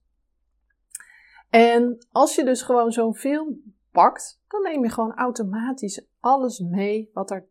En 1.51 2.07
als 2.11 2.35
je 2.35 2.45
dus 2.45 2.63
gewoon 2.63 2.93
zo'n 2.93 3.15
film 3.15 3.75
pakt, 3.91 4.41
dan 4.49 4.63
neem 4.63 4.83
je 4.83 4.91
gewoon 4.91 5.15
automatisch 5.15 6.07
alles 6.21 6.59
mee 6.59 7.11
wat 7.13 7.31
er 7.31 7.49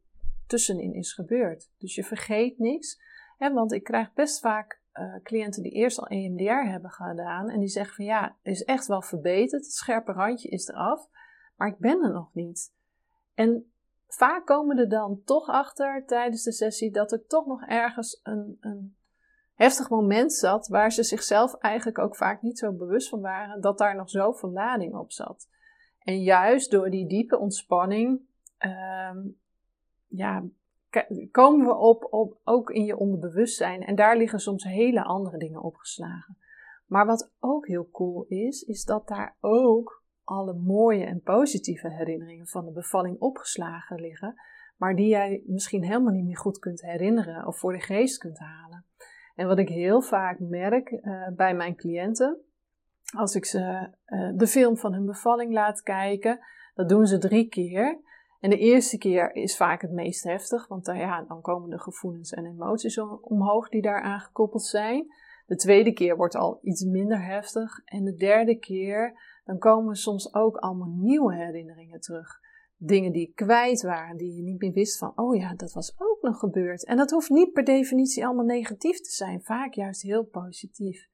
tussenin 0.48 0.94
is 0.94 1.14
gebeurd. 1.14 1.72
Dus 1.78 1.96
je 1.96 2.04
vergeet 2.04 2.58
niks. 2.58 3.02
Hè, 3.38 3.54
want 3.54 3.72
ik 3.72 3.84
krijg 3.84 4.14
best 4.14 4.40
vaak 4.40 4.82
uh, 4.94 5.16
cliënten 5.24 5.64
die 5.64 5.72
eerst 5.72 6.00
al 6.00 6.08
EMDR 6.08 6.70
hebben 6.70 6.92
gedaan 6.92 7.50
en 7.50 7.60
die 7.60 7.68
zeggen 7.68 7.96
van 7.96 8.06
ja, 8.06 8.38
het 8.42 8.54
is 8.54 8.64
echt 8.64 8.88
wel 8.88 9.02
verbeterd, 9.02 9.64
het 9.64 9.74
scherpe 9.74 10.12
randje 10.12 10.50
is 10.50 10.68
eraf, 10.68 11.08
maar 11.56 11.68
ik 11.68 11.78
ben 11.78 12.04
er 12.04 12.12
nog 12.12 12.34
niet. 12.34 12.74
En 13.34 13.72
vaak 14.14 14.46
komen 14.46 14.78
er 14.78 14.90
dan 14.90 15.22
toch 15.26 15.48
achter 15.48 16.06
tijdens 16.06 16.44
de 16.44 16.52
sessie 16.52 16.92
dat 16.92 17.12
er 17.12 17.26
toch 17.26 17.46
nog 17.46 17.62
ergens 17.62 18.20
een, 18.24 18.58
een 18.60 18.96
heftig 19.54 19.90
moment 19.90 20.34
zat 20.34 20.68
waar 20.68 20.92
ze 20.92 21.04
zichzelf 21.04 21.56
eigenlijk 21.56 22.00
ook 22.00 22.16
vaak 22.16 22.42
niet 22.42 22.60
zo 22.60 22.72
bewust 22.72 23.10
van 23.10 23.22
waren 23.22 23.62
dat 23.62 23.78
daar 23.78 23.96
nog 23.96 24.10
zoveel 24.10 24.52
lading 24.52 24.96
op 24.96 25.12
zat. 25.12 25.50
En 26.00 26.22
juist 26.22 26.72
door 26.72 26.90
die 26.90 27.08
diepe 27.08 27.38
ontspanning 27.38 28.22
ehm, 28.58 29.18
ja, 30.08 30.44
komen 31.32 31.66
we 31.66 31.76
op, 31.76 32.08
op 32.10 32.40
ook 32.44 32.70
in 32.70 32.86
je 32.86 32.98
onderbewustzijn 32.98 33.86
en 33.86 33.96
daar 33.96 34.18
liggen 34.18 34.40
soms 34.40 34.64
hele 34.64 35.04
andere 35.04 35.38
dingen 35.38 35.62
opgeslagen. 35.62 36.38
Maar 36.86 37.06
wat 37.06 37.32
ook 37.40 37.68
heel 37.68 37.90
cool 37.92 38.26
is, 38.28 38.62
is 38.62 38.86
dat 38.86 39.08
daar 39.08 39.36
ook 39.40 40.01
alle 40.32 40.54
mooie 40.54 41.06
en 41.06 41.22
positieve 41.22 41.90
herinneringen 41.90 42.48
van 42.48 42.66
de 42.66 42.72
bevalling 42.72 43.20
opgeslagen 43.20 44.02
liggen, 44.02 44.36
maar 44.78 44.96
die 44.96 45.08
jij 45.08 45.44
misschien 45.46 45.84
helemaal 45.84 46.14
niet 46.14 46.26
meer 46.26 46.38
goed 46.38 46.60
kunt 46.60 46.82
herinneren 46.82 47.48
of 47.48 47.60
voor 47.60 47.74
de 47.74 47.80
geest 47.80 48.18
kunt 48.18 48.40
halen. 48.40 48.86
En 49.36 49.48
wat 49.48 49.58
ik 49.58 49.70
heel 49.70 50.02
vaak 50.02 50.40
merk 50.40 50.92
uh, 50.92 51.28
bij 51.36 51.56
mijn 51.56 51.76
cliënten, 51.76 52.38
als 53.18 53.36
ik 53.36 53.46
ze 53.46 53.90
uh, 54.06 54.30
de 54.36 54.48
film 54.48 54.78
van 54.78 54.94
hun 54.94 55.06
bevalling 55.06 55.54
laat 55.54 55.82
kijken, 55.82 56.40
dat 56.74 56.90
doen 56.90 57.06
ze 57.06 57.18
drie 57.18 57.48
keer. 57.48 58.00
En 58.40 58.50
de 58.50 58.58
eerste 58.58 58.98
keer 58.98 59.36
is 59.36 59.58
vaak 59.58 59.82
het 59.82 59.92
meest 59.92 60.24
heftig, 60.24 60.68
want 60.68 60.86
ja, 60.86 61.24
dan 61.28 61.42
komen 61.42 61.70
de 61.70 61.80
gevoelens 61.80 62.32
en 62.32 62.46
emoties 62.46 63.00
omhoog 63.22 63.70
die 63.70 63.82
daaraan 63.82 64.20
gekoppeld 64.20 64.64
zijn. 64.64 65.14
De 65.46 65.56
tweede 65.56 65.94
keer 65.94 66.18
wordt 66.18 66.36
al 66.36 66.60
iets 66.62 66.84
minder 66.84 67.26
heftig. 67.26 67.82
En 67.86 68.04
de 68.04 68.16
derde 68.16 68.56
keer 68.56 69.20
dan 69.44 69.58
komen 69.58 69.96
soms 69.96 70.34
ook 70.34 70.58
allemaal 70.58 70.94
nieuwe 70.96 71.36
herinneringen 71.36 72.00
terug. 72.00 72.40
Dingen 72.78 73.12
die 73.12 73.32
kwijt 73.36 73.82
waren, 73.82 74.18
die 74.18 74.36
je 74.36 74.42
niet 74.42 74.60
meer 74.62 74.74
wist 74.74 74.98
van, 74.98 75.12
oh 75.16 75.36
ja, 75.36 75.54
dat 75.54 75.74
was 75.74 75.96
ook 75.98 76.22
nog 76.22 76.40
gebeurd. 76.40 76.86
En 76.86 76.98
dat 76.98 77.12
hoeft 77.12 77.30
niet 77.30 77.52
per 77.52 77.64
definitie 77.64 78.26
allemaal 78.26 78.46
negatief 78.46 79.02
te 79.02 79.10
zijn, 79.10 79.42
vaak 79.42 79.74
juist 79.74 80.02
heel 80.02 80.24
positief. 80.24 81.08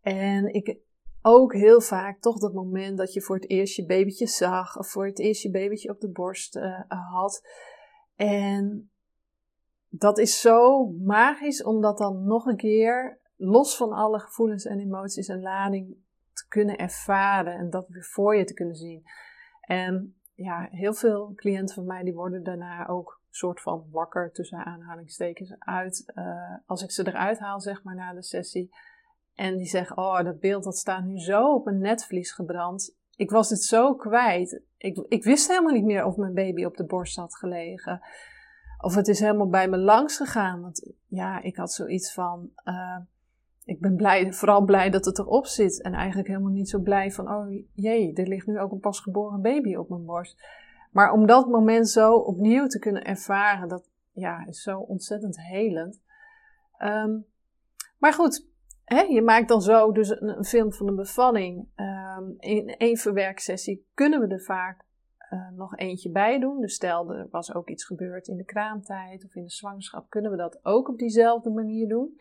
En 0.00 0.54
ik 0.54 0.80
ook 1.22 1.52
heel 1.52 1.80
vaak 1.80 2.20
toch 2.20 2.38
dat 2.38 2.52
moment 2.52 2.98
dat 2.98 3.12
je 3.12 3.20
voor 3.20 3.34
het 3.34 3.50
eerst 3.50 3.76
je 3.76 3.86
babytje 3.86 4.26
zag, 4.26 4.78
of 4.78 4.90
voor 4.90 5.06
het 5.06 5.18
eerst 5.18 5.42
je 5.42 5.50
babytje 5.50 5.90
op 5.90 6.00
de 6.00 6.10
borst 6.10 6.56
uh, 6.56 6.80
had. 6.88 7.48
En 8.14 8.90
dat 9.88 10.18
is 10.18 10.40
zo 10.40 10.86
magisch 10.86 11.62
om 11.62 11.80
dat 11.80 11.98
dan 11.98 12.24
nog 12.24 12.46
een 12.46 12.56
keer, 12.56 13.20
los 13.36 13.76
van 13.76 13.92
alle 13.92 14.18
gevoelens 14.18 14.64
en 14.64 14.78
emoties 14.78 15.28
en 15.28 15.40
lading, 15.40 15.96
kunnen 16.52 16.76
ervaren 16.76 17.54
en 17.54 17.70
dat 17.70 17.88
weer 17.88 18.04
voor 18.04 18.36
je 18.36 18.44
te 18.44 18.54
kunnen 18.54 18.76
zien. 18.76 19.02
En 19.60 20.16
ja, 20.34 20.68
heel 20.70 20.94
veel 20.94 21.32
cliënten 21.34 21.74
van 21.74 21.86
mij 21.86 22.02
die 22.02 22.14
worden 22.14 22.42
daarna 22.42 22.86
ook 22.86 23.20
soort 23.30 23.60
van 23.60 23.86
wakker 23.90 24.32
tussen 24.32 24.64
aanhalingstekens 24.64 25.54
uit. 25.58 26.12
Uh, 26.14 26.24
als 26.66 26.82
ik 26.82 26.90
ze 26.90 27.06
eruit 27.06 27.38
haal, 27.38 27.60
zeg 27.60 27.82
maar, 27.82 27.94
na 27.94 28.12
de 28.12 28.22
sessie. 28.22 28.74
En 29.34 29.56
die 29.56 29.66
zeggen, 29.66 29.96
oh, 29.96 30.22
dat 30.22 30.40
beeld 30.40 30.64
dat 30.64 30.76
staat 30.76 31.04
nu 31.04 31.18
zo 31.18 31.54
op 31.54 31.66
een 31.66 31.78
netvlies 31.78 32.32
gebrand. 32.32 32.96
Ik 33.16 33.30
was 33.30 33.50
het 33.50 33.62
zo 33.62 33.94
kwijt. 33.94 34.62
Ik, 34.76 34.96
ik 35.08 35.24
wist 35.24 35.48
helemaal 35.48 35.72
niet 35.72 35.84
meer 35.84 36.04
of 36.04 36.16
mijn 36.16 36.34
baby 36.34 36.64
op 36.64 36.76
de 36.76 36.86
borst 36.86 37.16
had 37.16 37.36
gelegen. 37.36 38.00
Of 38.78 38.94
het 38.94 39.08
is 39.08 39.20
helemaal 39.20 39.48
bij 39.48 39.68
me 39.68 39.78
langs 39.78 40.16
gegaan. 40.16 40.60
Want 40.60 40.92
ja, 41.06 41.42
ik 41.42 41.56
had 41.56 41.72
zoiets 41.72 42.12
van, 42.12 42.50
uh, 42.64 42.98
ik 43.64 43.80
ben 43.80 43.96
blij, 43.96 44.32
vooral 44.32 44.64
blij 44.64 44.90
dat 44.90 45.04
het 45.04 45.18
erop 45.18 45.46
zit. 45.46 45.82
En 45.82 45.92
eigenlijk 45.92 46.28
helemaal 46.28 46.52
niet 46.52 46.68
zo 46.68 46.78
blij 46.78 47.10
van, 47.10 47.28
oh 47.28 47.64
jee, 47.72 48.12
er 48.14 48.28
ligt 48.28 48.46
nu 48.46 48.58
ook 48.58 48.72
een 48.72 48.80
pasgeboren 48.80 49.42
baby 49.42 49.74
op 49.74 49.88
mijn 49.88 50.04
borst. 50.04 50.46
Maar 50.90 51.12
om 51.12 51.26
dat 51.26 51.48
moment 51.48 51.88
zo 51.88 52.14
opnieuw 52.14 52.66
te 52.66 52.78
kunnen 52.78 53.04
ervaren, 53.04 53.68
dat 53.68 53.90
ja, 54.12 54.46
is 54.46 54.62
zo 54.62 54.78
ontzettend 54.78 55.40
helend. 55.40 56.02
Um, 56.78 57.26
maar 57.98 58.12
goed, 58.12 58.48
hè, 58.84 59.00
je 59.00 59.22
maakt 59.22 59.48
dan 59.48 59.60
zo 59.60 59.92
dus 59.92 60.20
een, 60.20 60.44
film 60.44 60.72
van 60.72 60.88
een 60.88 60.96
bevalling. 60.96 61.68
Um, 61.76 62.34
in 62.38 62.76
één 62.76 62.96
verwerksessie 62.96 63.86
kunnen 63.94 64.20
we 64.20 64.26
er 64.26 64.42
vaak 64.42 64.84
uh, 65.32 65.48
nog 65.56 65.76
eentje 65.76 66.10
bij 66.10 66.38
doen. 66.38 66.60
Dus 66.60 66.74
stel, 66.74 67.12
er 67.12 67.28
was 67.30 67.54
ook 67.54 67.68
iets 67.68 67.84
gebeurd 67.84 68.28
in 68.28 68.36
de 68.36 68.44
kraamtijd 68.44 69.24
of 69.24 69.34
in 69.34 69.42
de 69.42 69.50
zwangerschap, 69.50 70.10
kunnen 70.10 70.30
we 70.30 70.36
dat 70.36 70.58
ook 70.62 70.88
op 70.88 70.98
diezelfde 70.98 71.50
manier 71.50 71.88
doen 71.88 72.16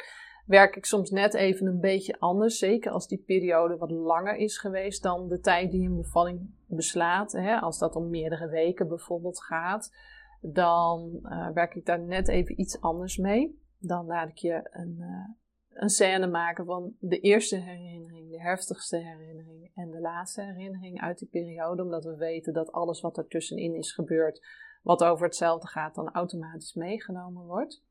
werk 0.51 0.75
ik 0.75 0.85
soms 0.85 1.09
net 1.09 1.33
even 1.33 1.67
een 1.67 1.79
beetje 1.79 2.19
anders. 2.19 2.57
Zeker 2.57 2.91
als 2.91 3.07
die 3.07 3.23
periode 3.25 3.77
wat 3.77 3.91
langer 3.91 4.35
is 4.35 4.57
geweest 4.57 5.03
dan 5.03 5.27
de 5.27 5.39
tijd 5.39 5.71
die 5.71 5.89
een 5.89 5.95
bevalling 5.95 6.49
beslaat. 6.65 7.31
Hè, 7.31 7.59
als 7.59 7.79
dat 7.79 7.95
om 7.95 8.09
meerdere 8.09 8.49
weken 8.49 8.87
bijvoorbeeld 8.87 9.43
gaat, 9.43 9.93
dan 10.41 11.19
uh, 11.23 11.49
werk 11.49 11.75
ik 11.75 11.85
daar 11.85 11.99
net 11.99 12.27
even 12.27 12.59
iets 12.59 12.81
anders 12.81 13.17
mee. 13.17 13.59
Dan 13.77 14.05
laat 14.05 14.29
ik 14.29 14.37
je 14.37 14.69
een, 14.71 14.95
uh, 14.99 15.29
een 15.73 15.89
scène 15.89 16.27
maken 16.27 16.65
van 16.65 16.95
de 16.99 17.19
eerste 17.19 17.57
herinnering, 17.57 18.31
de 18.31 18.41
heftigste 18.41 18.97
herinnering 18.97 19.71
en 19.75 19.91
de 19.91 19.99
laatste 19.99 20.41
herinnering 20.41 21.01
uit 21.01 21.19
die 21.19 21.27
periode, 21.27 21.83
omdat 21.83 22.03
we 22.03 22.15
weten 22.15 22.53
dat 22.53 22.71
alles 22.71 23.01
wat 23.01 23.17
er 23.17 23.27
tussenin 23.27 23.75
is 23.75 23.91
gebeurd, 23.91 24.41
wat 24.83 25.03
over 25.03 25.25
hetzelfde 25.25 25.67
gaat, 25.67 25.95
dan 25.95 26.11
automatisch 26.11 26.73
meegenomen 26.73 27.45
wordt. 27.45 27.83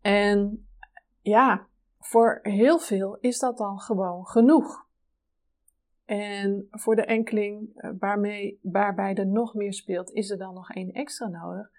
En 0.00 0.66
ja, 1.28 1.66
voor 1.98 2.38
heel 2.42 2.78
veel 2.78 3.16
is 3.20 3.38
dat 3.38 3.58
dan 3.58 3.80
gewoon 3.80 4.26
genoeg. 4.26 4.86
En 6.04 6.68
voor 6.70 6.96
de 6.96 7.04
enkeling 7.04 7.70
eh, 7.74 7.90
waarmee, 7.98 8.58
waarbij 8.62 9.14
er 9.14 9.26
nog 9.26 9.54
meer 9.54 9.72
speelt, 9.72 10.10
is 10.10 10.30
er 10.30 10.38
dan 10.38 10.54
nog 10.54 10.70
één 10.70 10.92
extra 10.92 11.28
nodig. 11.28 11.70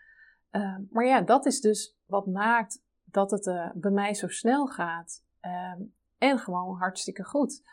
Ehm, 0.49 0.81
maar 0.89 1.05
ja, 1.05 1.21
dat 1.21 1.45
is 1.45 1.61
dus 1.61 1.97
wat 2.05 2.25
maakt 2.25 2.83
dat 3.03 3.31
het 3.31 3.45
uh, 3.45 3.69
bij 3.73 3.91
mij 3.91 4.13
zo 4.13 4.27
snel 4.27 4.67
gaat. 4.67 5.23
Ehm, 5.39 5.81
en 6.17 6.39
gewoon 6.39 6.77
hartstikke 6.77 7.23
goed. 7.23 7.63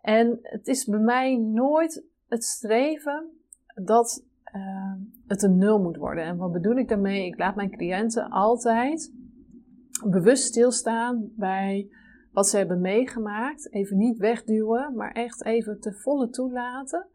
En 0.00 0.38
het 0.42 0.66
is 0.66 0.84
bij 0.84 0.98
mij 0.98 1.36
nooit 1.36 2.04
het 2.26 2.44
streven 2.44 3.42
dat 3.74 4.24
ehm, 4.44 4.98
het 5.26 5.42
een 5.42 5.58
nul 5.58 5.78
moet 5.80 5.96
worden. 5.96 6.24
En 6.24 6.36
wat 6.36 6.52
bedoel 6.52 6.76
ik 6.76 6.88
daarmee? 6.88 7.26
Ik 7.26 7.38
laat 7.38 7.54
mijn 7.54 7.70
cliënten 7.70 8.30
altijd 8.30 9.12
bewust 10.06 10.44
stilstaan 10.44 11.32
bij 11.36 11.90
wat 12.32 12.48
ze 12.48 12.56
hebben 12.56 12.80
meegemaakt. 12.80 13.72
Even 13.72 13.96
niet 13.96 14.18
wegduwen, 14.18 14.94
maar 14.94 15.12
echt 15.12 15.44
even 15.44 15.80
te 15.80 15.92
volle 15.92 16.30
toelaten. 16.30 17.08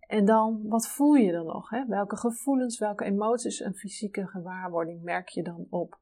En 0.00 0.24
dan, 0.24 0.60
wat 0.68 0.88
voel 0.88 1.14
je 1.14 1.32
dan 1.32 1.46
nog? 1.46 1.70
Hè? 1.70 1.86
Welke 1.86 2.16
gevoelens, 2.16 2.78
welke 2.78 3.04
emoties 3.04 3.60
en 3.60 3.74
fysieke 3.74 4.26
gewaarwording 4.26 5.02
merk 5.02 5.28
je 5.28 5.42
dan 5.42 5.66
op? 5.70 5.98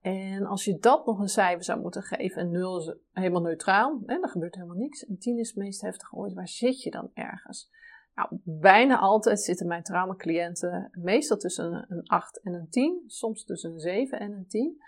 En 0.00 0.46
als 0.46 0.64
je 0.64 0.78
dat 0.78 1.06
nog 1.06 1.18
een 1.18 1.28
cijfer 1.28 1.64
zou 1.64 1.80
moeten 1.80 2.02
geven, 2.02 2.42
en 2.42 2.50
0 2.50 2.78
is 2.78 2.94
helemaal 3.12 3.42
neutraal, 3.42 4.02
hè, 4.06 4.18
dan 4.18 4.28
gebeurt 4.28 4.54
helemaal 4.54 4.76
niks. 4.76 5.06
En 5.06 5.18
10 5.18 5.38
is 5.38 5.48
het 5.48 5.56
meest 5.56 5.80
heftig 5.80 6.14
ooit, 6.14 6.34
waar 6.34 6.48
zit 6.48 6.82
je 6.82 6.90
dan 6.90 7.10
ergens? 7.14 7.70
Nou, 8.14 8.28
bijna 8.44 8.98
altijd 8.98 9.40
zitten 9.40 9.66
mijn 9.66 9.82
traumacliënten 9.82 10.90
meestal 10.92 11.36
tussen 11.36 11.86
een 11.88 12.06
8 12.06 12.40
en 12.42 12.52
een 12.52 12.68
10, 12.68 13.02
soms 13.06 13.44
tussen 13.44 13.72
een 13.72 13.78
7 13.78 14.20
en 14.20 14.32
een 14.32 14.46
10. 14.46 14.82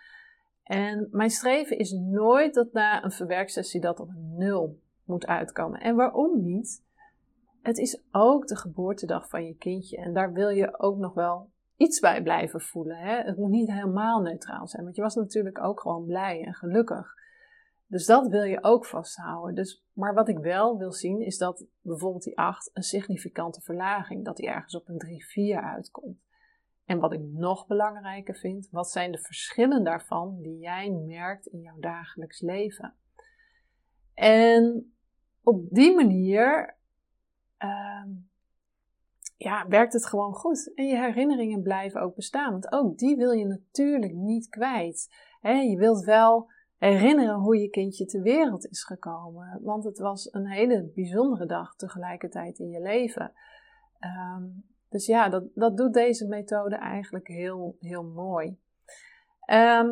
En 0.66 1.08
mijn 1.10 1.30
streven 1.30 1.78
is 1.78 1.92
nooit 1.92 2.54
dat 2.54 2.72
na 2.72 3.04
een 3.04 3.10
verwerksessie 3.10 3.80
dat 3.80 4.00
op 4.00 4.10
0 4.16 4.78
moet 5.04 5.26
uitkomen. 5.26 5.80
En 5.80 5.96
waarom 5.96 6.42
niet? 6.42 6.84
Het 7.62 7.78
is 7.78 8.02
ook 8.10 8.46
de 8.46 8.56
geboortedag 8.56 9.28
van 9.28 9.44
je 9.44 9.56
kindje 9.56 9.96
en 9.96 10.12
daar 10.12 10.32
wil 10.32 10.48
je 10.48 10.78
ook 10.78 10.98
nog 10.98 11.14
wel 11.14 11.50
iets 11.76 12.00
bij 12.00 12.22
blijven 12.22 12.60
voelen. 12.60 12.96
Hè? 12.96 13.22
Het 13.22 13.36
moet 13.36 13.50
niet 13.50 13.70
helemaal 13.70 14.20
neutraal 14.20 14.66
zijn, 14.66 14.84
want 14.84 14.96
je 14.96 15.02
was 15.02 15.14
natuurlijk 15.14 15.62
ook 15.62 15.80
gewoon 15.80 16.04
blij 16.04 16.44
en 16.44 16.54
gelukkig. 16.54 17.14
Dus 17.86 18.06
dat 18.06 18.28
wil 18.28 18.42
je 18.42 18.62
ook 18.62 18.86
vasthouden. 18.86 19.54
Dus, 19.54 19.84
maar 19.92 20.14
wat 20.14 20.28
ik 20.28 20.38
wel 20.38 20.78
wil 20.78 20.92
zien 20.92 21.20
is 21.20 21.38
dat 21.38 21.64
bijvoorbeeld 21.80 22.22
die 22.22 22.38
8 22.38 22.70
een 22.72 22.82
significante 22.82 23.60
verlaging, 23.60 24.24
dat 24.24 24.36
die 24.36 24.48
ergens 24.48 24.76
op 24.76 24.88
een 24.88 25.22
3-4 25.60 25.64
uitkomt. 25.64 26.25
En 26.86 26.98
wat 26.98 27.12
ik 27.12 27.20
nog 27.20 27.66
belangrijker 27.66 28.34
vind, 28.34 28.68
wat 28.70 28.90
zijn 28.90 29.12
de 29.12 29.18
verschillen 29.18 29.84
daarvan 29.84 30.38
die 30.42 30.58
jij 30.58 30.90
merkt 30.90 31.46
in 31.46 31.60
jouw 31.60 31.78
dagelijks 31.78 32.40
leven? 32.40 32.94
En 34.14 34.94
op 35.42 35.68
die 35.70 35.94
manier 35.94 36.76
uh, 37.58 38.04
ja, 39.36 39.68
werkt 39.68 39.92
het 39.92 40.06
gewoon 40.06 40.34
goed. 40.34 40.74
En 40.74 40.86
je 40.86 40.96
herinneringen 40.96 41.62
blijven 41.62 42.00
ook 42.00 42.14
bestaan, 42.14 42.50
want 42.50 42.72
ook 42.72 42.98
die 42.98 43.16
wil 43.16 43.30
je 43.30 43.44
natuurlijk 43.44 44.12
niet 44.12 44.48
kwijt. 44.48 45.08
je 45.42 45.76
wilt 45.78 46.04
wel 46.04 46.50
herinneren 46.78 47.34
hoe 47.34 47.56
je 47.56 47.70
kindje 47.70 48.06
ter 48.06 48.22
wereld 48.22 48.66
is 48.66 48.84
gekomen, 48.84 49.60
want 49.62 49.84
het 49.84 49.98
was 49.98 50.32
een 50.32 50.46
hele 50.46 50.90
bijzondere 50.94 51.46
dag 51.46 51.76
tegelijkertijd 51.76 52.58
in 52.58 52.68
je 52.68 52.80
leven. 52.80 53.32
Um, 54.00 54.64
dus 54.88 55.06
ja, 55.06 55.28
dat, 55.28 55.44
dat 55.54 55.76
doet 55.76 55.94
deze 55.94 56.26
methode 56.26 56.76
eigenlijk 56.76 57.28
heel, 57.28 57.76
heel 57.80 58.04
mooi. 58.04 58.58
Ehm, 59.40 59.90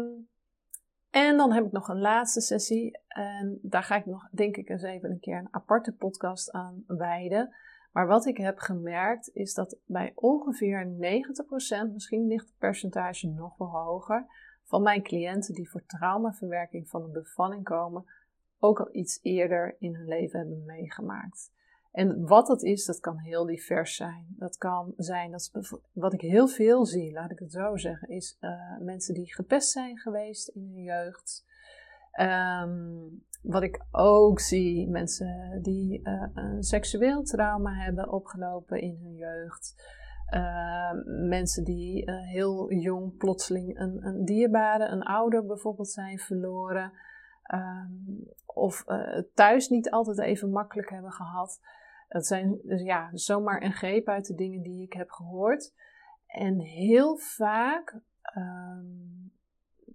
en 1.11 1.37
dan 1.37 1.53
heb 1.53 1.64
ik 1.64 1.73
nog 1.73 1.88
een 1.88 2.01
laatste 2.01 2.40
sessie. 2.40 2.99
En 3.09 3.59
daar 3.62 3.83
ga 3.83 3.97
ik 3.97 4.07
nog, 4.07 4.29
denk 4.31 4.57
ik, 4.57 4.68
eens 4.68 4.83
even 4.83 5.11
een 5.11 5.21
keer 5.21 5.38
een 5.38 5.49
aparte 5.51 5.92
podcast 5.92 6.53
aan 6.53 6.85
wijden. 6.87 7.55
Maar 7.92 8.07
wat 8.07 8.27
ik 8.27 8.37
heb 8.37 8.59
gemerkt 8.59 9.31
is 9.33 9.55
dat 9.55 9.77
bij 9.85 10.12
ongeveer 10.14 10.87
90%, 10.87 11.92
misschien 11.92 12.27
ligt 12.27 12.47
het 12.47 12.59
percentage 12.59 13.29
nog 13.29 13.57
wel 13.57 13.68
hoger, 13.68 14.27
van 14.62 14.83
mijn 14.83 15.03
cliënten 15.03 15.55
die 15.55 15.71
voor 15.71 15.87
traumaverwerking 15.87 16.88
van 16.88 17.03
een 17.03 17.12
bevalling 17.12 17.64
komen, 17.64 18.05
ook 18.59 18.81
al 18.81 18.88
iets 18.92 19.18
eerder 19.23 19.77
in 19.79 19.95
hun 19.95 20.09
leven 20.09 20.38
hebben 20.38 20.64
meegemaakt. 20.64 21.53
En 21.94 22.26
wat 22.26 22.46
dat 22.46 22.62
is, 22.62 22.85
dat 22.85 23.00
kan 23.00 23.18
heel 23.18 23.46
divers 23.46 23.96
zijn. 23.96 24.26
Dat 24.28 24.57
kan 24.57 24.92
zijn, 24.96 25.30
dat 25.30 25.50
wat 25.92 26.12
ik 26.12 26.20
heel 26.20 26.48
veel 26.48 26.87
zie, 26.87 27.12
laat 27.12 27.30
ik 27.30 27.38
het 27.38 27.52
zo 27.52 27.76
zeggen, 27.76 28.09
is 28.09 28.37
uh, 28.40 28.78
mensen 28.80 29.14
die 29.14 29.35
gepest 29.35 29.70
zijn 29.70 29.98
geweest 29.98 30.48
in 30.48 30.70
hun 30.72 30.83
jeugd. 30.83 31.44
Um, 32.20 33.24
wat 33.42 33.62
ik 33.62 33.85
ook 33.90 34.40
zie, 34.40 34.88
mensen 34.88 35.59
die 35.62 36.00
uh, 36.02 36.26
een 36.35 36.62
seksueel 36.62 37.22
trauma 37.22 37.74
hebben 37.74 38.12
opgelopen 38.12 38.80
in 38.80 38.98
hun 39.02 39.14
jeugd. 39.14 39.74
Uh, 40.30 40.90
mensen 41.28 41.64
die 41.64 42.11
uh, 42.11 42.28
heel 42.28 42.72
jong 42.72 43.16
plotseling 43.16 43.78
een, 43.78 44.07
een 44.07 44.24
dierbare, 44.24 44.87
een 44.87 45.02
ouder 45.02 45.46
bijvoorbeeld 45.46 45.90
zijn 45.90 46.18
verloren. 46.18 46.92
Um, 47.54 48.33
of 48.46 48.85
thuis 49.35 49.68
niet 49.68 49.90
altijd 49.90 50.18
even 50.18 50.50
makkelijk 50.50 50.90
hebben 50.90 51.12
gehad. 51.12 51.61
Dat 52.14 52.27
zijn 52.27 52.59
dus 52.62 52.83
ja, 52.83 53.11
zomaar 53.12 53.62
een 53.62 53.72
greep 53.72 54.09
uit 54.09 54.27
de 54.27 54.35
dingen 54.35 54.62
die 54.62 54.83
ik 54.83 54.92
heb 54.92 55.11
gehoord. 55.11 55.74
En 56.27 56.59
heel 56.61 57.16
vaak, 57.16 58.00
um, 58.37 59.33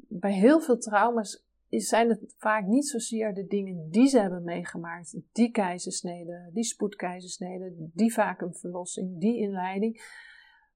bij 0.08 0.34
heel 0.34 0.60
veel 0.60 0.78
trauma's, 0.78 1.46
zijn 1.70 2.10
het 2.10 2.36
vaak 2.38 2.66
niet 2.66 2.88
zozeer 2.88 3.34
de 3.34 3.48
dingen 3.48 3.90
die 3.90 4.08
ze 4.08 4.20
hebben 4.20 4.44
meegemaakt. 4.44 5.18
Die 5.32 5.52
keizersnede, 5.52 6.50
die 6.54 6.64
spoedkeizersnede, 6.64 7.74
die 7.78 8.14
vacuümverlossing, 8.14 9.20
die 9.20 9.38
inleiding. 9.38 10.02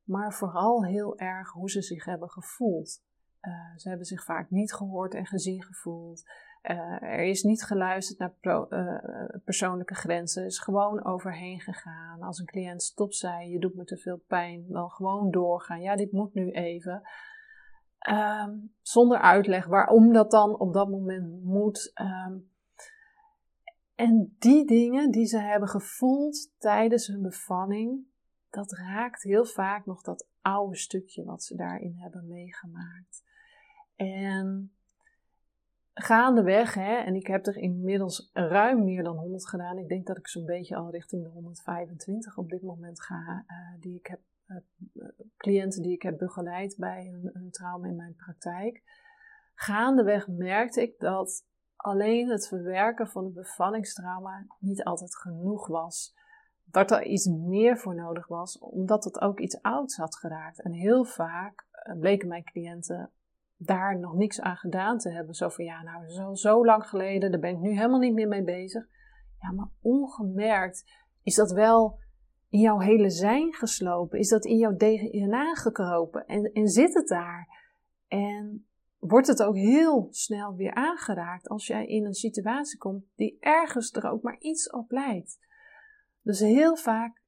Maar 0.03 0.34
vooral 0.34 0.86
heel 0.86 1.17
erg 1.17 1.51
hoe 1.51 1.69
ze 1.69 1.82
zich 1.82 2.06
hebben 2.06 2.29
gevoeld. 2.29 3.03
Uh, 3.41 3.77
ze 3.77 3.89
hebben 3.89 4.08
zich 4.08 4.23
vaak 4.23 4.49
niet 4.49 4.73
gehoord 4.73 5.13
en 5.13 5.25
gezien 5.25 5.63
gevoeld. 5.63 6.23
Uh, 6.63 7.02
er 7.02 7.23
is 7.23 7.43
niet 7.43 7.63
geluisterd 7.63 8.19
naar 8.19 8.67
uh, 8.69 9.41
persoonlijke 9.43 9.95
grenzen. 9.95 10.45
Is 10.45 10.60
gewoon 10.60 11.06
overheen 11.06 11.60
gegaan. 11.60 12.21
Als 12.21 12.39
een 12.39 12.45
cliënt 12.45 12.84
stop 12.84 13.13
zei, 13.13 13.49
je 13.49 13.60
doet 13.60 13.76
me 13.76 13.84
te 13.84 13.97
veel 13.97 14.23
pijn, 14.28 14.65
dan 14.67 14.89
gewoon 14.89 15.32
doorgaan. 15.32 15.82
Ja, 15.82 15.95
dit 15.95 16.12
moet 16.12 16.34
nu 16.34 16.52
even. 16.52 17.02
Um, 18.10 18.73
zonder 18.82 19.19
uitleg 19.19 19.65
waarom 19.65 20.13
dat 20.13 20.32
dan 20.32 20.60
op 20.60 20.73
dat 20.73 20.89
moment 20.89 21.43
moet. 21.43 21.91
Um, 22.02 22.52
en 23.95 24.36
die 24.39 24.65
dingen 24.65 25.12
die 25.12 25.26
ze 25.26 25.39
hebben 25.39 25.69
gevoeld 25.69 26.54
tijdens 26.58 27.08
hun 27.08 27.21
bevalling, 27.21 28.06
dat 28.49 28.71
raakt 28.71 29.23
heel 29.23 29.45
vaak 29.45 29.86
nog 29.86 30.02
dat 30.02 30.28
oude 30.41 30.76
stukje 30.76 31.23
wat 31.23 31.43
ze 31.43 31.56
daarin 31.56 31.95
hebben 31.97 32.28
meegemaakt. 32.28 33.23
En 33.95 34.73
gaandeweg, 35.93 36.73
hè, 36.73 36.95
en 36.95 37.15
ik 37.15 37.27
heb 37.27 37.45
er 37.45 37.58
inmiddels 37.58 38.29
ruim 38.34 38.84
meer 38.84 39.03
dan 39.03 39.17
100 39.17 39.47
gedaan. 39.47 39.77
Ik 39.77 39.88
denk 39.88 40.06
dat 40.06 40.17
ik 40.17 40.27
zo'n 40.27 40.45
beetje 40.45 40.75
al 40.75 40.91
richting 40.91 41.23
de 41.23 41.29
125 41.29 42.38
op 42.38 42.49
dit 42.49 42.62
moment 42.62 43.01
ga, 43.01 43.45
uh, 43.47 43.82
die 43.82 43.95
ik 43.95 44.08
heb, 44.08 44.19
uh, 44.47 44.58
cliënten 45.38 45.82
die 45.82 45.93
ik 45.93 46.01
heb 46.01 46.17
begeleid 46.17 46.75
bij 46.77 47.13
een 47.34 47.51
trauma 47.51 47.88
in 47.88 47.95
mijn 47.95 48.15
praktijk. 48.15 48.82
Gaandeweg 49.56 50.27
merkte 50.27 50.82
ik 50.82 50.99
dat 50.99 51.45
alleen 51.75 52.29
het 52.29 52.47
verwerken 52.47 53.08
van 53.08 53.25
een 53.25 53.34
bevallingstrauma 53.34 54.45
niet 54.60 54.84
altijd 54.84 55.15
genoeg 55.15 55.67
was. 55.67 56.15
Dat 56.63 56.91
er 56.91 57.03
iets 57.03 57.25
meer 57.27 57.77
voor 57.77 57.95
nodig 57.95 58.27
was, 58.27 58.60
omdat 58.60 59.03
het 59.03 59.21
ook 59.21 59.39
iets 59.39 59.62
ouds 59.62 59.97
had 59.97 60.15
geraakt. 60.15 60.62
En 60.62 60.71
heel 60.71 61.03
vaak 61.03 61.65
bleken 61.99 62.27
mijn 62.27 62.43
cliënten 62.43 63.12
daar 63.65 63.99
nog 63.99 64.13
niks 64.13 64.41
aan 64.41 64.58
gedaan 64.58 64.97
te 64.97 65.12
hebben. 65.12 65.36
Zo 65.36 65.49
van 65.49 65.65
ja, 65.65 65.82
nou, 65.82 66.36
zo 66.36 66.65
lang 66.65 66.88
geleden, 66.88 67.32
daar 67.32 67.39
ben 67.39 67.52
ik 67.52 67.60
nu 67.60 67.69
helemaal 67.69 67.99
niet 67.99 68.13
meer 68.13 68.28
mee 68.28 68.43
bezig. 68.43 68.88
Ja, 69.39 69.52
maar 69.52 69.69
ongemerkt 69.82 70.91
is 71.23 71.36
dat 71.36 71.52
wel 71.52 71.99
in 72.49 72.60
jouw 72.60 72.80
hele 72.80 73.10
zijn 73.10 73.54
geslopen? 73.54 74.19
Is 74.19 74.30
dat 74.30 74.45
in 74.45 74.58
jouw 74.58 74.76
DNA 74.76 75.56
gekropen? 75.56 76.26
En, 76.26 76.52
en 76.52 76.67
zit 76.67 76.93
het 76.93 77.08
daar? 77.08 77.47
En 78.08 78.67
wordt 78.99 79.28
het 79.28 79.43
ook 79.43 79.56
heel 79.56 80.08
snel 80.10 80.56
weer 80.56 80.73
aangeraakt 80.73 81.47
als 81.47 81.67
jij 81.67 81.86
in 81.86 82.06
een 82.06 82.13
situatie 82.13 82.78
komt 82.78 83.06
die 83.15 83.38
ergens 83.39 83.91
er 83.91 84.12
ook 84.12 84.21
maar 84.21 84.39
iets 84.39 84.69
op 84.69 84.91
leidt. 84.91 85.39
Dus 86.21 86.39
heel 86.39 86.76
vaak 86.76 87.21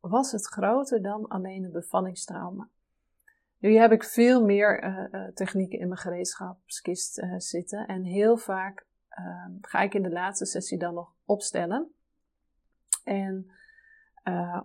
was 0.00 0.32
het 0.32 0.46
groter 0.46 1.02
dan 1.02 1.26
alleen 1.28 1.64
een 1.64 1.72
bevallingstrauma. 1.72 2.70
Nu 3.58 3.76
heb 3.76 3.92
ik 3.92 4.04
veel 4.04 4.44
meer 4.44 4.84
uh, 4.84 5.28
technieken 5.34 5.78
in 5.78 5.88
mijn 5.88 6.00
gereedschapskist 6.00 7.18
uh, 7.18 7.34
zitten. 7.36 7.86
En 7.86 8.02
heel 8.02 8.36
vaak 8.36 8.86
ehm, 9.08 9.52
ga 9.60 9.80
ik 9.80 9.94
in 9.94 10.02
de 10.02 10.10
laatste 10.10 10.46
sessie 10.46 10.78
dan 10.78 10.94
nog 10.94 11.14
opstellen. 11.24 11.92
En 13.04 13.50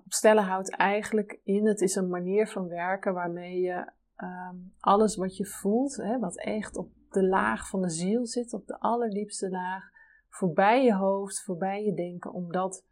opstellen 0.05 0.43
houdt 0.43 0.75
eigenlijk 0.75 1.39
in, 1.43 1.67
het 1.67 1.81
is 1.81 1.95
een 1.95 2.09
manier 2.09 2.47
van 2.47 2.67
werken 2.67 3.13
waarmee 3.13 3.59
je 3.59 3.91
ehm, 4.15 4.55
alles 4.79 5.15
wat 5.15 5.37
je 5.37 5.45
voelt, 5.45 5.95
hè, 5.95 6.19
wat 6.19 6.37
echt 6.37 6.75
op 6.75 6.91
de 7.09 7.27
laag 7.27 7.69
van 7.69 7.81
de 7.81 7.89
ziel 7.89 8.25
zit, 8.25 8.53
op 8.53 8.67
de 8.67 8.79
allerdiepste 8.79 9.49
laag, 9.49 9.91
voorbij 10.29 10.83
je 10.83 10.93
hoofd, 10.93 11.43
voorbij 11.43 11.83
je 11.83 11.93
denken, 11.93 12.33
om 12.33 12.51
dat 12.51 12.85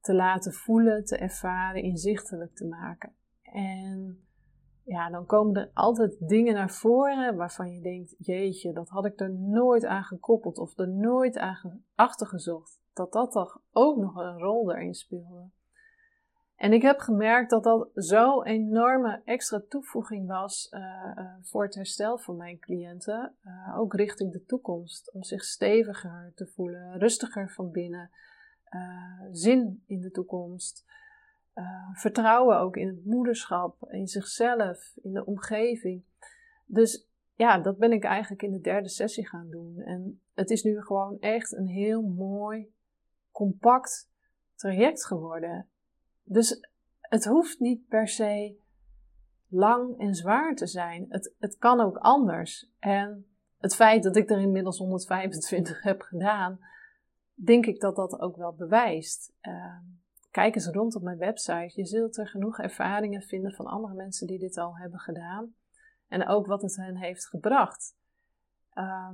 te 0.00 0.14
laten 0.14 0.52
voelen, 0.52 1.04
te 1.04 1.16
ervaren, 1.16 1.82
inzichtelijk 1.82 2.54
te 2.54 2.66
maken. 2.66 3.12
En 3.42 4.27
ja, 4.88 5.10
dan 5.10 5.26
komen 5.26 5.56
er 5.56 5.70
altijd 5.74 6.28
dingen 6.28 6.54
naar 6.54 6.70
voren 6.70 7.36
waarvan 7.36 7.72
je 7.72 7.80
denkt: 7.80 8.14
jeetje, 8.18 8.72
dat 8.72 8.88
had 8.88 9.04
ik 9.04 9.20
er 9.20 9.30
nooit 9.30 9.84
aan 9.84 10.04
gekoppeld 10.04 10.58
of 10.58 10.78
er 10.78 10.88
nooit 10.88 11.38
aan 11.38 11.84
achtergezocht. 11.94 12.80
Dat 12.92 13.12
dat 13.12 13.30
toch 13.30 13.60
ook 13.72 13.96
nog 13.96 14.16
een 14.16 14.38
rol 14.38 14.64
daarin 14.64 14.94
speelde. 14.94 15.50
En 16.56 16.72
ik 16.72 16.82
heb 16.82 16.98
gemerkt 16.98 17.50
dat 17.50 17.62
dat 17.62 17.90
zo'n 17.94 18.44
enorme 18.44 19.20
extra 19.24 19.62
toevoeging 19.68 20.26
was 20.26 20.68
uh, 20.70 20.80
uh, 20.80 21.34
voor 21.42 21.64
het 21.64 21.74
herstel 21.74 22.18
van 22.18 22.36
mijn 22.36 22.58
cliënten, 22.58 23.34
uh, 23.44 23.78
ook 23.78 23.94
richting 23.94 24.32
de 24.32 24.44
toekomst, 24.44 25.12
om 25.12 25.22
zich 25.22 25.44
steviger 25.44 26.32
te 26.34 26.46
voelen, 26.46 26.98
rustiger 26.98 27.50
van 27.50 27.70
binnen, 27.70 28.10
zin 29.32 29.82
in 29.86 30.00
de 30.00 30.10
toekomst, 30.10 30.84
vertrouwen 31.92 32.58
ook 32.58 32.76
in 32.76 32.86
het 32.86 33.04
moederschap, 33.04 33.88
in 33.90 34.06
zichzelf, 34.06 34.92
in 35.02 35.12
de 35.12 35.24
omgeving. 35.24 36.02
Dus 36.66 37.08
ja, 37.34 37.58
dat 37.58 37.78
ben 37.78 37.92
ik 37.92 38.04
eigenlijk 38.04 38.42
in 38.42 38.52
de 38.52 38.60
derde 38.60 38.88
sessie 38.88 39.28
gaan 39.28 39.50
doen. 39.50 39.78
En 39.78 40.20
het 40.34 40.50
is 40.50 40.62
nu 40.62 40.82
gewoon 40.82 41.18
echt 41.20 41.52
een 41.52 41.66
heel 41.66 42.02
mooi, 42.02 42.72
compact 43.30 44.10
traject 44.54 45.06
geworden. 45.06 45.68
Dus 46.22 46.68
het 47.00 47.24
hoeft 47.24 47.60
niet 47.60 47.88
per 47.88 48.08
se 48.08 48.56
lang 49.48 49.98
en 49.98 50.14
zwaar 50.14 50.54
te 50.54 50.66
zijn. 50.66 51.06
Het, 51.08 51.34
het 51.38 51.56
kan 51.56 51.80
ook 51.80 51.96
anders. 51.96 52.70
En 52.78 53.26
het 53.58 53.74
feit 53.74 54.02
dat 54.02 54.16
ik 54.16 54.30
er 54.30 54.40
inmiddels 54.40 54.78
125 54.78 55.82
heb 55.90 56.00
gedaan, 56.00 56.58
denk 57.34 57.66
ik 57.66 57.80
dat 57.80 57.96
dat 57.96 58.20
ook 58.20 58.36
wel 58.36 58.54
bewijst. 58.54 59.32
Uh, 59.42 59.78
kijk 60.38 60.54
eens 60.54 60.66
rond 60.66 60.94
op 60.94 61.02
mijn 61.02 61.18
website. 61.18 61.72
Je 61.74 61.86
zult 61.86 62.16
er 62.16 62.28
genoeg 62.28 62.58
ervaringen 62.58 63.22
vinden 63.22 63.52
van 63.52 63.66
andere 63.66 63.94
mensen 63.94 64.26
die 64.26 64.38
dit 64.38 64.56
al 64.56 64.76
hebben 64.76 64.98
gedaan. 64.98 65.54
En 66.08 66.26
ook 66.26 66.46
wat 66.46 66.62
het 66.62 66.76
hen 66.76 66.96
heeft 66.96 67.28
gebracht. 67.28 67.96
Uh, 68.74 69.10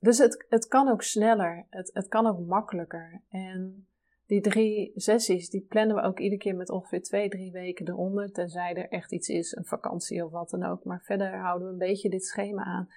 dus 0.00 0.18
het, 0.18 0.46
het 0.48 0.66
kan 0.66 0.88
ook 0.88 1.02
sneller. 1.02 1.66
Het, 1.70 1.90
het 1.94 2.08
kan 2.08 2.26
ook 2.26 2.46
makkelijker. 2.46 3.22
En 3.28 3.88
die 4.26 4.40
drie 4.40 4.92
sessies, 4.94 5.50
die 5.50 5.66
plannen 5.68 5.96
we 5.96 6.02
ook 6.02 6.18
iedere 6.18 6.40
keer 6.40 6.56
met 6.56 6.70
ongeveer 6.70 7.02
twee, 7.02 7.28
drie 7.28 7.52
weken 7.52 7.88
eronder. 7.88 8.32
Tenzij 8.32 8.74
er 8.74 8.88
echt 8.88 9.12
iets 9.12 9.28
is, 9.28 9.56
een 9.56 9.64
vakantie 9.64 10.24
of 10.24 10.30
wat 10.30 10.50
dan 10.50 10.64
ook. 10.64 10.84
Maar 10.84 11.02
verder 11.02 11.38
houden 11.40 11.66
we 11.66 11.72
een 11.72 11.88
beetje 11.88 12.10
dit 12.10 12.24
schema 12.24 12.64
aan. 12.64 12.88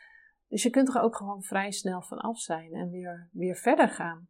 Dus 0.48 0.64
je 0.64 0.70
kunt 0.70 0.96
er 0.96 1.02
ook 1.02 1.16
gewoon 1.16 1.44
vrij 1.44 1.72
snel 1.72 2.02
van 2.02 2.18
af 2.18 2.40
zijn 2.40 2.74
en 2.74 2.90
weer, 2.90 3.30
weer 3.32 3.56
verder 3.56 3.90
gaan. 3.90 4.28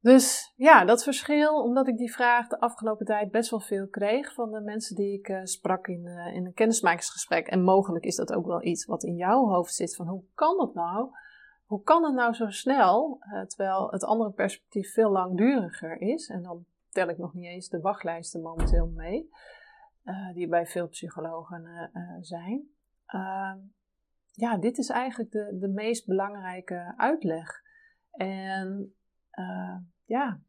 Dus 0.00 0.52
ja, 0.56 0.84
dat 0.84 1.02
verschil, 1.02 1.62
omdat 1.62 1.88
ik 1.88 1.96
die 1.96 2.12
vraag 2.12 2.48
de 2.48 2.60
afgelopen 2.60 3.06
tijd 3.06 3.30
best 3.30 3.50
wel 3.50 3.60
veel 3.60 3.88
kreeg 3.88 4.34
van 4.34 4.52
de 4.52 4.60
mensen 4.60 4.96
die 4.96 5.18
ik 5.18 5.28
uh, 5.28 5.40
sprak 5.42 5.86
in, 5.86 6.04
uh, 6.04 6.34
in 6.34 6.46
een 6.46 6.54
kennismakingsgesprek. 6.54 7.46
En 7.46 7.62
mogelijk 7.62 8.04
is 8.04 8.16
dat 8.16 8.32
ook 8.32 8.46
wel 8.46 8.64
iets 8.64 8.84
wat 8.84 9.04
in 9.04 9.16
jouw 9.16 9.46
hoofd 9.46 9.74
zit 9.74 9.96
van 9.96 10.06
hoe 10.06 10.22
kan 10.34 10.56
dat 10.56 10.74
nou? 10.74 11.10
hoe 11.66 11.82
kan 11.82 12.04
het 12.04 12.14
nou 12.14 12.34
zo 12.34 12.50
snel, 12.50 13.18
uh, 13.20 13.42
terwijl 13.42 13.90
het 13.90 14.04
andere 14.04 14.30
perspectief 14.30 14.92
veel 14.92 15.10
langduriger 15.10 16.00
is? 16.00 16.28
En 16.28 16.42
dan 16.42 16.64
tel 16.90 17.08
ik 17.08 17.18
nog 17.18 17.34
niet 17.34 17.46
eens 17.46 17.68
de 17.68 17.80
wachtlijsten 17.80 18.42
momenteel 18.42 18.86
mee, 18.86 19.30
die 20.34 20.48
bij 20.48 20.66
veel 20.66 20.88
psychologen 20.88 21.90
zijn. 22.20 22.68
Ehm, 23.06 23.58
ja, 24.32 24.56
dit 24.56 24.78
is 24.78 24.88
eigenlijk 24.88 25.30
de, 25.30 25.56
de 25.60 25.68
meest 25.68 26.06
belangrijke 26.06 26.94
uitleg. 26.96 27.62
En 28.10 28.94
ja, 30.04 30.40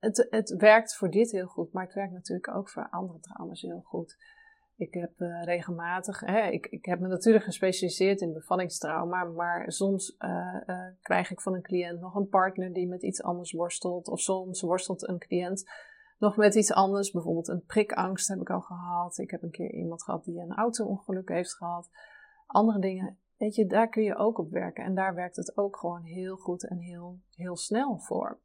het, 0.00 0.26
het 0.30 0.54
werkt 0.56 0.96
voor 0.96 1.10
dit 1.10 1.30
heel 1.30 1.46
goed, 1.46 1.72
maar 1.72 1.84
het 1.84 1.94
werkt 1.94 2.12
natuurlijk 2.12 2.56
ook 2.56 2.68
voor 2.68 2.88
andere 2.90 3.20
trauma's 3.20 3.62
heel 3.62 3.82
goed. 3.84 4.16
Ik 4.76 4.94
heb 4.94 5.20
uh, 5.20 5.44
regelmatig, 5.44 6.20
hè, 6.20 6.48
ik, 6.48 6.66
ik 6.66 6.84
heb 6.84 7.00
me 7.00 7.08
natuurlijk 7.08 7.44
gespecialiseerd 7.44 8.20
in 8.20 8.32
bevallingstrauma, 8.32 9.24
maar 9.24 9.72
soms 9.72 10.16
uh, 10.18 10.86
krijg 11.00 11.30
ik 11.30 11.40
van 11.40 11.54
een 11.54 11.62
cliënt 11.62 12.00
nog 12.00 12.14
een 12.14 12.28
partner 12.28 12.72
die 12.72 12.88
met 12.88 13.02
iets 13.02 13.22
anders 13.22 13.52
worstelt. 13.52 14.08
Of 14.08 14.20
soms 14.20 14.60
worstelt 14.60 15.08
een 15.08 15.18
cliënt 15.18 15.70
nog 16.18 16.36
met 16.36 16.54
iets 16.54 16.72
anders, 16.72 17.10
bijvoorbeeld 17.10 17.48
een 17.48 17.64
prikangst 17.64 18.28
heb 18.28 18.40
ik 18.40 18.50
al 18.50 18.60
gehad. 18.60 19.18
Ik 19.18 19.30
heb 19.30 19.42
een 19.42 19.50
keer 19.50 19.70
iemand 19.70 20.02
gehad 20.02 20.24
die 20.24 20.40
een 20.40 20.54
auto-ongeluk 20.54 21.28
heeft 21.28 21.54
gehad. 21.54 21.90
Andere 22.46 22.78
dingen, 22.78 23.18
weet 23.38 23.54
je, 23.54 23.66
daar 23.66 23.88
kun 23.88 24.02
je 24.02 24.16
ook 24.16 24.38
op 24.38 24.50
werken. 24.50 24.84
En 24.84 24.94
daar 24.94 25.14
werkt 25.14 25.36
het 25.36 25.56
ook 25.56 25.76
gewoon 25.76 26.02
heel 26.02 26.36
goed 26.36 26.68
en 26.68 26.78
heel, 26.78 27.18
heel 27.34 27.56
snel 27.56 27.98
voor. 27.98 28.38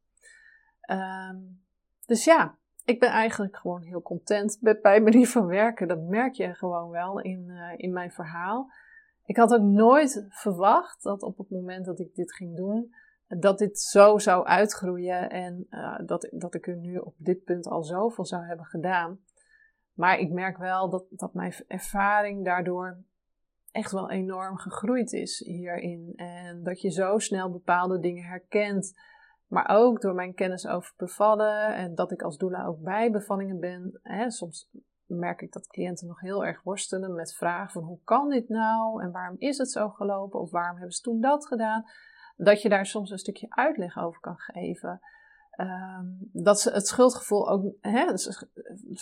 Um, 0.90 1.62
dus 2.06 2.24
ja, 2.24 2.58
ik 2.84 3.00
ben 3.00 3.08
eigenlijk 3.08 3.56
gewoon 3.56 3.82
heel 3.82 4.02
content 4.02 4.58
met 4.60 4.82
mijn 4.82 5.02
manier 5.02 5.28
van 5.28 5.46
werken. 5.46 5.88
Dat 5.88 6.00
merk 6.00 6.34
je 6.34 6.54
gewoon 6.54 6.90
wel 6.90 7.20
in, 7.20 7.44
uh, 7.48 7.72
in 7.76 7.92
mijn 7.92 8.10
verhaal. 8.10 8.70
Ik 9.24 9.36
had 9.36 9.54
ook 9.54 9.62
nooit 9.62 10.26
verwacht 10.28 11.02
dat 11.02 11.22
op 11.22 11.38
het 11.38 11.50
moment 11.50 11.84
dat 11.84 11.98
ik 11.98 12.14
dit 12.14 12.34
ging 12.34 12.56
doen, 12.56 12.94
dat 13.26 13.58
dit 13.58 13.80
zo 13.80 14.18
zou 14.18 14.46
uitgroeien 14.46 15.30
en 15.30 15.66
uh, 15.70 15.98
dat, 16.06 16.28
dat 16.30 16.54
ik 16.54 16.66
er 16.66 16.76
nu 16.76 16.96
op 16.96 17.14
dit 17.16 17.44
punt 17.44 17.66
al 17.66 17.82
zoveel 17.82 18.24
zou 18.24 18.46
hebben 18.46 18.66
gedaan. 18.66 19.18
Maar 19.92 20.18
ik 20.18 20.30
merk 20.30 20.56
wel 20.56 20.90
dat, 20.90 21.04
dat 21.10 21.34
mijn 21.34 21.54
ervaring 21.66 22.44
daardoor 22.44 23.04
echt 23.74 23.92
wel 23.92 24.10
enorm 24.10 24.58
gegroeid 24.58 25.12
is 25.12 25.38
hierin. 25.38 26.12
En 26.16 26.62
dat 26.62 26.80
je 26.80 26.90
zo 26.90 27.18
snel 27.18 27.50
bepaalde 27.50 27.98
dingen 27.98 28.24
herkent. 28.24 28.94
Maar 29.46 29.68
ook 29.68 30.00
door 30.00 30.14
mijn 30.14 30.34
kennis 30.34 30.66
over 30.66 30.94
bevallen 30.96 31.74
en 31.74 31.94
dat 31.94 32.12
ik 32.12 32.22
als 32.22 32.36
doula 32.36 32.66
ook 32.66 32.80
bij 32.80 33.10
bevallingen 33.10 33.60
ben. 33.60 34.00
Hè, 34.02 34.30
soms 34.30 34.70
merk 35.06 35.40
ik 35.40 35.52
dat 35.52 35.66
cliënten 35.66 36.06
nog 36.06 36.20
heel 36.20 36.44
erg 36.44 36.62
worstelen 36.62 37.14
met 37.14 37.34
vragen 37.34 37.70
van 37.70 37.82
hoe 37.82 38.00
kan 38.04 38.28
dit 38.28 38.48
nou 38.48 39.02
en 39.02 39.10
waarom 39.12 39.36
is 39.38 39.58
het 39.58 39.70
zo 39.70 39.88
gelopen 39.88 40.40
of 40.40 40.50
waarom 40.50 40.76
hebben 40.76 40.94
ze 40.94 41.02
toen 41.02 41.20
dat 41.20 41.46
gedaan. 41.46 41.84
Dat 42.36 42.62
je 42.62 42.68
daar 42.68 42.86
soms 42.86 43.10
een 43.10 43.18
stukje 43.18 43.46
uitleg 43.48 43.98
over 43.98 44.20
kan 44.20 44.38
geven. 44.38 45.00
Um, 45.56 46.18
dat 46.32 46.60
ze 46.60 46.70
het 46.70 46.86
schuldgevoel 46.86 47.50
ook. 47.50 47.74
Hè, 47.80 48.16
ze, 48.16 48.48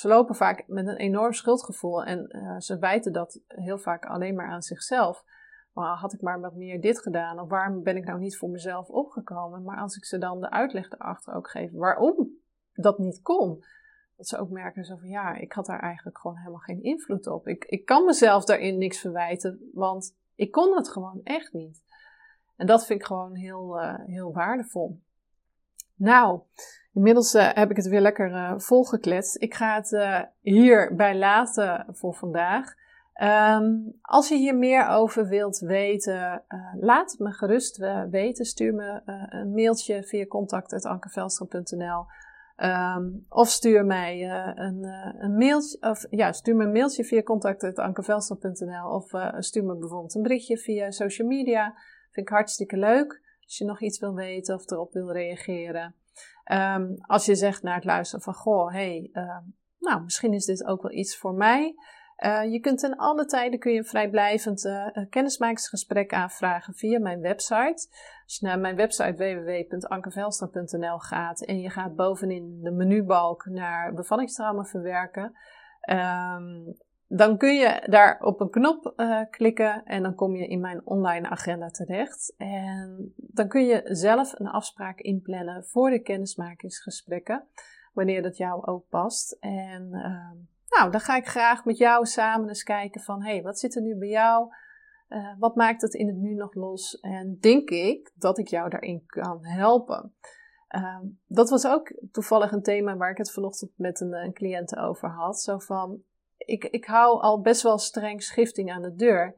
lopen 0.03 0.35
vaak 0.35 0.65
met 0.67 0.87
een 0.87 0.97
enorm 0.97 1.33
schuldgevoel 1.33 2.05
en 2.05 2.37
uh, 2.37 2.59
ze 2.59 2.79
wijten 2.79 3.13
dat 3.13 3.41
heel 3.47 3.79
vaak 3.79 4.07
alleen 4.07 4.35
maar 4.35 4.49
aan 4.49 4.63
zichzelf 4.63 5.25
had 5.73 6.13
ik 6.13 6.21
maar 6.21 6.41
wat 6.41 6.55
meer 6.55 6.81
dit 6.81 6.99
gedaan? 6.99 7.41
Of 7.41 7.49
waarom 7.49 7.83
ben 7.83 7.97
ik 7.97 8.05
nou 8.05 8.19
niet 8.19 8.37
voor 8.37 8.49
mezelf 8.49 8.89
opgekomen? 8.89 9.63
Maar 9.63 9.81
als 9.81 9.97
ik 9.97 10.05
ze 10.05 10.19
dan 10.19 10.41
de 10.41 10.51
uitleg 10.51 10.91
erachter 10.91 11.35
ook 11.35 11.51
geef 11.51 11.73
waarom 11.73 12.31
dat 12.73 12.99
niet 12.99 13.23
kon, 13.23 13.65
dat 14.17 14.29
ze 14.29 14.39
ook 14.39 14.51
merken 14.51 14.85
zo 14.85 14.97
van 14.97 15.09
ja, 15.09 15.35
ik 15.35 15.53
had 15.53 15.67
daar 15.67 15.81
eigenlijk 15.81 16.19
gewoon 16.19 16.37
helemaal 16.37 16.59
geen 16.59 16.83
invloed 16.83 17.27
op. 17.27 17.49
Ik, 17.49 17.65
ik 17.65 17.85
kan 17.85 18.05
mezelf 18.05 18.45
daarin 18.45 18.79
niks 18.79 18.99
verwijten, 18.99 19.71
want 19.73 20.17
ik 20.35 20.51
kon 20.51 20.77
het 20.77 20.89
gewoon 20.89 21.21
echt 21.25 21.53
niet. 21.53 21.83
En 22.57 22.67
dat 22.67 22.87
vind 22.87 23.01
ik 23.01 23.07
gewoon 23.07 23.35
heel, 23.35 23.81
uh, 23.81 23.99
heel 23.99 24.33
waardevol. 24.33 25.01
Nou, 25.95 26.41
inmiddels 26.93 27.35
uh, 27.35 27.53
heb 27.53 27.71
ik 27.71 27.77
het 27.77 27.87
weer 27.87 28.01
lekker 28.01 28.31
uh, 28.31 28.53
volgekletst. 28.57 29.43
Ik 29.43 29.55
ga 29.55 29.75
het 29.75 30.27
hierbij 30.41 31.17
laten 31.17 31.87
voor 31.91 32.15
vandaag. 32.15 32.75
Um, 33.23 33.99
als 34.01 34.29
je 34.29 34.37
hier 34.37 34.57
meer 34.57 34.87
over 34.89 35.29
wilt 35.29 35.59
weten, 35.59 36.43
uh, 36.49 36.75
laat 36.81 37.11
het 37.11 37.21
me 37.21 37.33
gerust 37.33 37.81
uh, 37.81 38.03
weten. 38.11 38.45
Stuur 38.45 38.75
me 38.75 39.03
uh, 39.07 39.25
een 39.29 39.53
mailtje 39.53 40.03
via 40.03 40.27
contact.ankervelstra.nl 40.27 42.05
ehm, 42.57 43.11
of 43.29 43.49
stuur 43.49 43.85
mij 43.85 44.31
een, 44.55 44.85
een, 45.19 45.37
mailtje, 45.37 45.81
of 45.81 46.07
ja, 46.11 46.33
stuur 46.33 46.57
me 46.57 46.65
een 46.65 46.73
mailtje 46.73 47.05
via 47.05 47.23
contact.ankervelstra.nl 47.23 48.89
of 48.89 49.11
stuur 49.39 49.65
me 49.65 49.77
bijvoorbeeld 49.77 50.15
een 50.15 50.23
berichtje 50.23 50.59
via 50.59 50.91
social 50.91 51.29
media. 51.29 51.75
Vind 52.11 52.27
ik 52.27 52.35
hartstikke 52.35 52.77
leuk 52.77 53.22
als 53.53 53.61
je 53.61 53.67
nog 53.67 53.81
iets 53.81 53.99
wil 53.99 54.15
weten 54.15 54.55
of 54.55 54.71
erop 54.71 54.93
wil 54.93 55.13
reageren. 55.13 55.95
Um, 56.53 56.95
als 57.01 57.25
je 57.25 57.35
zegt 57.35 57.63
na 57.63 57.75
het 57.75 57.85
luisteren 57.85 58.25
van, 58.25 58.35
goh, 58.35 58.73
hey, 58.73 59.11
nou, 59.79 60.03
misschien 60.03 60.33
is 60.33 60.45
dit 60.45 60.65
ook 60.65 60.83
wel 60.83 60.93
iets 60.93 61.17
voor 61.17 61.35
mij. 61.35 61.75
Uh, 62.25 62.53
je 62.53 62.61
kunt 62.61 62.83
in 62.83 62.97
alle 62.97 63.25
tijden 63.25 63.59
kun 63.59 63.73
je 63.73 63.79
een 63.79 63.85
vrijblijvend 63.85 64.65
uh, 64.65 64.87
kennismakingsgesprek 65.11 66.13
aanvragen 66.13 66.75
via 66.75 66.99
mijn 66.99 67.21
website. 67.21 67.89
Als 68.25 68.39
je 68.39 68.47
naar 68.47 68.59
mijn 68.59 68.77
website 68.77 69.15
www.ankervelstra.nl 69.17 70.99
gaat 70.99 71.45
en 71.45 71.61
je 71.61 71.71
gaat 71.71 71.95
bovenin 71.95 72.61
de 72.63 72.71
menubalk 72.71 73.45
naar 73.45 73.95
bevallingstrauma 73.95 74.65
verwerken, 74.65 75.37
um, 75.91 76.77
dan 77.15 77.37
kun 77.37 77.55
je 77.55 77.87
daar 77.89 78.21
op 78.21 78.41
een 78.41 78.51
knop 78.51 78.93
uh, 78.97 79.21
klikken 79.31 79.85
en 79.85 80.03
dan 80.03 80.15
kom 80.15 80.37
je 80.37 80.47
in 80.47 80.61
mijn 80.61 80.87
online 80.87 81.29
agenda 81.29 81.69
terecht. 81.69 82.35
En 82.37 83.13
dan 83.17 83.49
kun 83.49 83.65
je 83.65 83.81
zelf 83.85 84.39
een 84.39 84.49
afspraak 84.49 85.01
inplannen 85.01 85.65
voor 85.65 85.91
de 85.91 86.03
kennismakingsgesprekken, 86.03 87.45
wanneer 87.93 88.23
dat 88.23 88.37
jou 88.37 88.67
ook 88.67 88.89
past. 88.89 89.37
En 89.41 89.89
uh, 89.93 90.31
nou, 90.69 90.91
dan 90.91 91.01
ga 91.01 91.17
ik 91.17 91.27
graag 91.27 91.65
met 91.65 91.79
jou 91.79 92.07
samen 92.07 92.49
eens 92.49 92.63
kijken 92.63 93.01
van, 93.01 93.23
hé, 93.23 93.33
hey, 93.33 93.43
wat 93.43 93.59
zit 93.59 93.77
er 93.77 93.83
nu 93.83 93.97
bij 93.97 94.09
jou? 94.09 94.55
Uh, 95.09 95.35
wat 95.39 95.57
maakt 95.57 95.83
het 95.83 95.95
in 95.95 96.07
het 96.07 96.17
nu 96.17 96.35
nog 96.35 96.55
los? 96.55 97.01
En 97.01 97.39
denk 97.41 97.71
ik 97.71 98.13
dat 98.15 98.39
ik 98.39 98.49
jou 98.49 98.71
daarin 98.71 99.03
kan 99.07 99.45
helpen. 99.47 100.15
Uh, 100.77 100.99
dat 101.27 101.51
was 101.51 101.67
ook 101.67 101.95
toevallig 102.13 102.53
een 102.53 102.63
thema 102.63 102.97
waar 102.97 103.11
ik 103.11 103.19
het 103.19 103.33
vanochtend 103.33 103.73
met 103.77 104.01
een, 104.01 104.13
een 104.13 104.33
cliënt 104.33 104.77
over 104.77 105.09
had. 105.09 105.41
Zo 105.41 105.59
van, 105.59 106.03
ik, 106.45 106.65
ik 106.65 106.85
hou 106.85 107.21
al 107.21 107.41
best 107.41 107.63
wel 107.63 107.79
streng 107.79 108.23
schifting 108.23 108.73
aan 108.73 108.83
de 108.83 108.95
deur. 108.95 109.35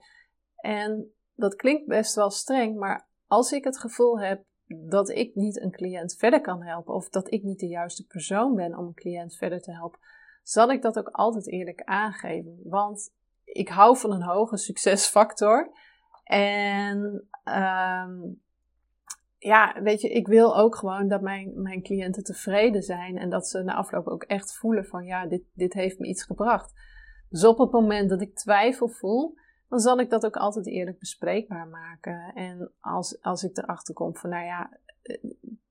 En 0.56 1.12
dat 1.34 1.54
klinkt 1.54 1.86
best 1.86 2.14
wel 2.14 2.30
streng, 2.30 2.78
maar 2.78 3.08
als 3.26 3.52
ik 3.52 3.64
het 3.64 3.78
gevoel 3.78 4.20
heb 4.20 4.44
dat 4.66 5.08
ik 5.08 5.34
niet 5.34 5.60
een 5.60 5.70
cliënt 5.70 6.14
verder 6.14 6.40
kan 6.40 6.62
helpen, 6.62 6.94
of 6.94 7.08
dat 7.08 7.32
ik 7.32 7.42
niet 7.42 7.58
de 7.58 7.68
juiste 7.68 8.06
persoon 8.06 8.54
ben 8.54 8.78
om 8.78 8.86
een 8.86 8.94
cliënt 8.94 9.36
verder 9.36 9.60
te 9.60 9.72
helpen, 9.72 10.00
zal 10.42 10.70
ik 10.70 10.82
dat 10.82 10.98
ook 10.98 11.08
altijd 11.08 11.48
eerlijk 11.48 11.82
aangeven. 11.82 12.60
Want 12.64 13.12
ik 13.44 13.68
hou 13.68 13.96
van 13.96 14.12
een 14.12 14.22
hoge 14.22 14.56
succesfactor. 14.56 15.72
En 16.24 17.28
um, 17.44 18.42
ja, 19.38 19.82
weet 19.82 20.00
je, 20.00 20.08
ik 20.08 20.26
wil 20.26 20.56
ook 20.56 20.76
gewoon 20.76 21.08
dat 21.08 21.20
mijn, 21.20 21.62
mijn 21.62 21.82
cliënten 21.82 22.24
tevreden 22.24 22.82
zijn 22.82 23.18
en 23.18 23.30
dat 23.30 23.48
ze 23.48 23.62
na 23.62 23.74
afloop 23.74 24.06
ook 24.06 24.22
echt 24.22 24.56
voelen 24.56 24.84
van 24.84 25.04
ja, 25.04 25.26
dit, 25.26 25.42
dit 25.52 25.72
heeft 25.72 25.98
me 25.98 26.06
iets 26.06 26.24
gebracht. 26.24 26.72
Dus 27.34 27.44
op 27.44 27.58
het 27.58 27.70
moment 27.70 28.08
dat 28.08 28.20
ik 28.20 28.34
twijfel 28.34 28.88
voel, 28.88 29.34
dan 29.68 29.78
zal 29.78 29.98
ik 29.98 30.10
dat 30.10 30.26
ook 30.26 30.36
altijd 30.36 30.66
eerlijk 30.66 30.98
bespreekbaar 30.98 31.66
maken. 31.68 32.32
En 32.34 32.72
als, 32.80 33.22
als 33.22 33.42
ik 33.42 33.56
erachter 33.56 33.94
kom 33.94 34.16
van 34.16 34.30
nou 34.30 34.44
ja, 34.44 34.78
het 35.02 35.22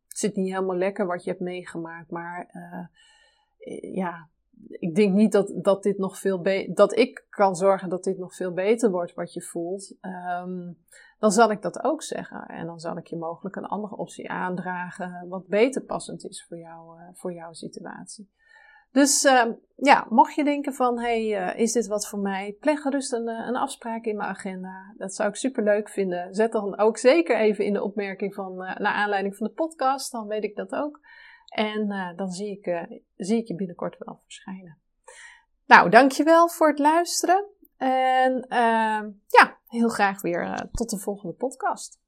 zit 0.07 0.35
niet 0.35 0.53
helemaal 0.53 0.75
lekker 0.75 1.05
wat 1.05 1.23
je 1.23 1.29
hebt 1.29 1.41
meegemaakt, 1.41 2.11
maar 2.11 2.49
uh, 2.53 3.93
ja, 3.93 4.29
ik 4.67 4.95
denk 4.95 5.13
niet 5.13 5.31
dat, 5.31 5.53
dat 5.55 5.83
dit 5.83 5.97
nog 5.97 6.19
veel 6.19 6.43
dat 6.73 6.97
ik 6.97 7.25
kan 7.29 7.55
zorgen 7.55 7.89
dat 7.89 8.03
dit 8.03 8.17
nog 8.17 8.35
veel 8.35 8.53
beter 8.53 8.91
wordt 8.91 9.13
wat 9.13 9.33
je 9.33 9.41
voelt. 9.41 9.95
Um, 10.01 10.77
dan 11.19 11.31
zal 11.31 11.51
ik 11.51 11.61
dat 11.61 11.83
ook 11.83 12.01
zeggen. 12.01 12.45
En 12.45 12.65
dan 12.65 12.79
zal 12.79 12.97
ik 12.97 13.07
je 13.07 13.17
mogelijk 13.17 13.55
een 13.55 13.65
andere 13.65 13.95
optie 13.95 14.29
aandragen, 14.29 15.27
wat 15.27 15.47
beter 15.47 15.81
passend 15.81 16.25
is 16.25 16.45
voor, 16.45 16.57
jou, 16.57 16.99
voor 17.13 17.33
jouw 17.33 17.53
situatie. 17.53 18.29
Dus 18.93 19.23
uh, 19.23 19.45
ja, 19.75 20.05
mocht 20.09 20.35
je 20.35 20.43
denken 20.43 20.73
van, 20.73 20.99
hey, 20.99 21.23
uh, 21.23 21.59
is 21.59 21.71
dit 21.71 21.87
wat 21.87 22.07
voor 22.07 22.19
mij? 22.19 22.55
Pleg 22.59 22.81
gerust 22.81 23.13
een, 23.13 23.27
een 23.27 23.55
afspraak 23.55 24.05
in 24.05 24.17
mijn 24.17 24.29
agenda. 24.29 24.93
Dat 24.97 25.15
zou 25.15 25.29
ik 25.29 25.35
super 25.35 25.63
leuk 25.63 25.89
vinden. 25.89 26.33
Zet 26.33 26.51
dan 26.51 26.77
ook 26.77 26.97
zeker 26.97 27.37
even 27.37 27.65
in 27.65 27.73
de 27.73 27.83
opmerking 27.83 28.33
van, 28.33 28.55
naar 28.55 28.93
aanleiding 28.93 29.35
van 29.35 29.47
de 29.47 29.53
podcast, 29.53 30.11
dan 30.11 30.27
weet 30.27 30.43
ik 30.43 30.55
dat 30.55 30.75
ook. 30.75 30.99
En 31.45 31.87
dan 32.15 32.29
zie 32.29 32.59
ik, 32.59 32.87
zie 33.15 33.37
ik 33.37 33.47
je 33.47 33.55
binnenkort 33.55 33.95
wel 33.99 34.19
verschijnen. 34.23 34.77
Nou, 35.65 35.89
dankjewel 35.89 36.49
voor 36.49 36.67
het 36.67 36.79
luisteren. 36.79 37.45
En 37.77 38.45
uh, 38.49 39.01
ja, 39.27 39.57
heel 39.67 39.89
graag 39.89 40.21
weer 40.21 40.69
tot 40.71 40.89
de 40.89 40.97
volgende 40.97 41.33
podcast. 41.33 42.02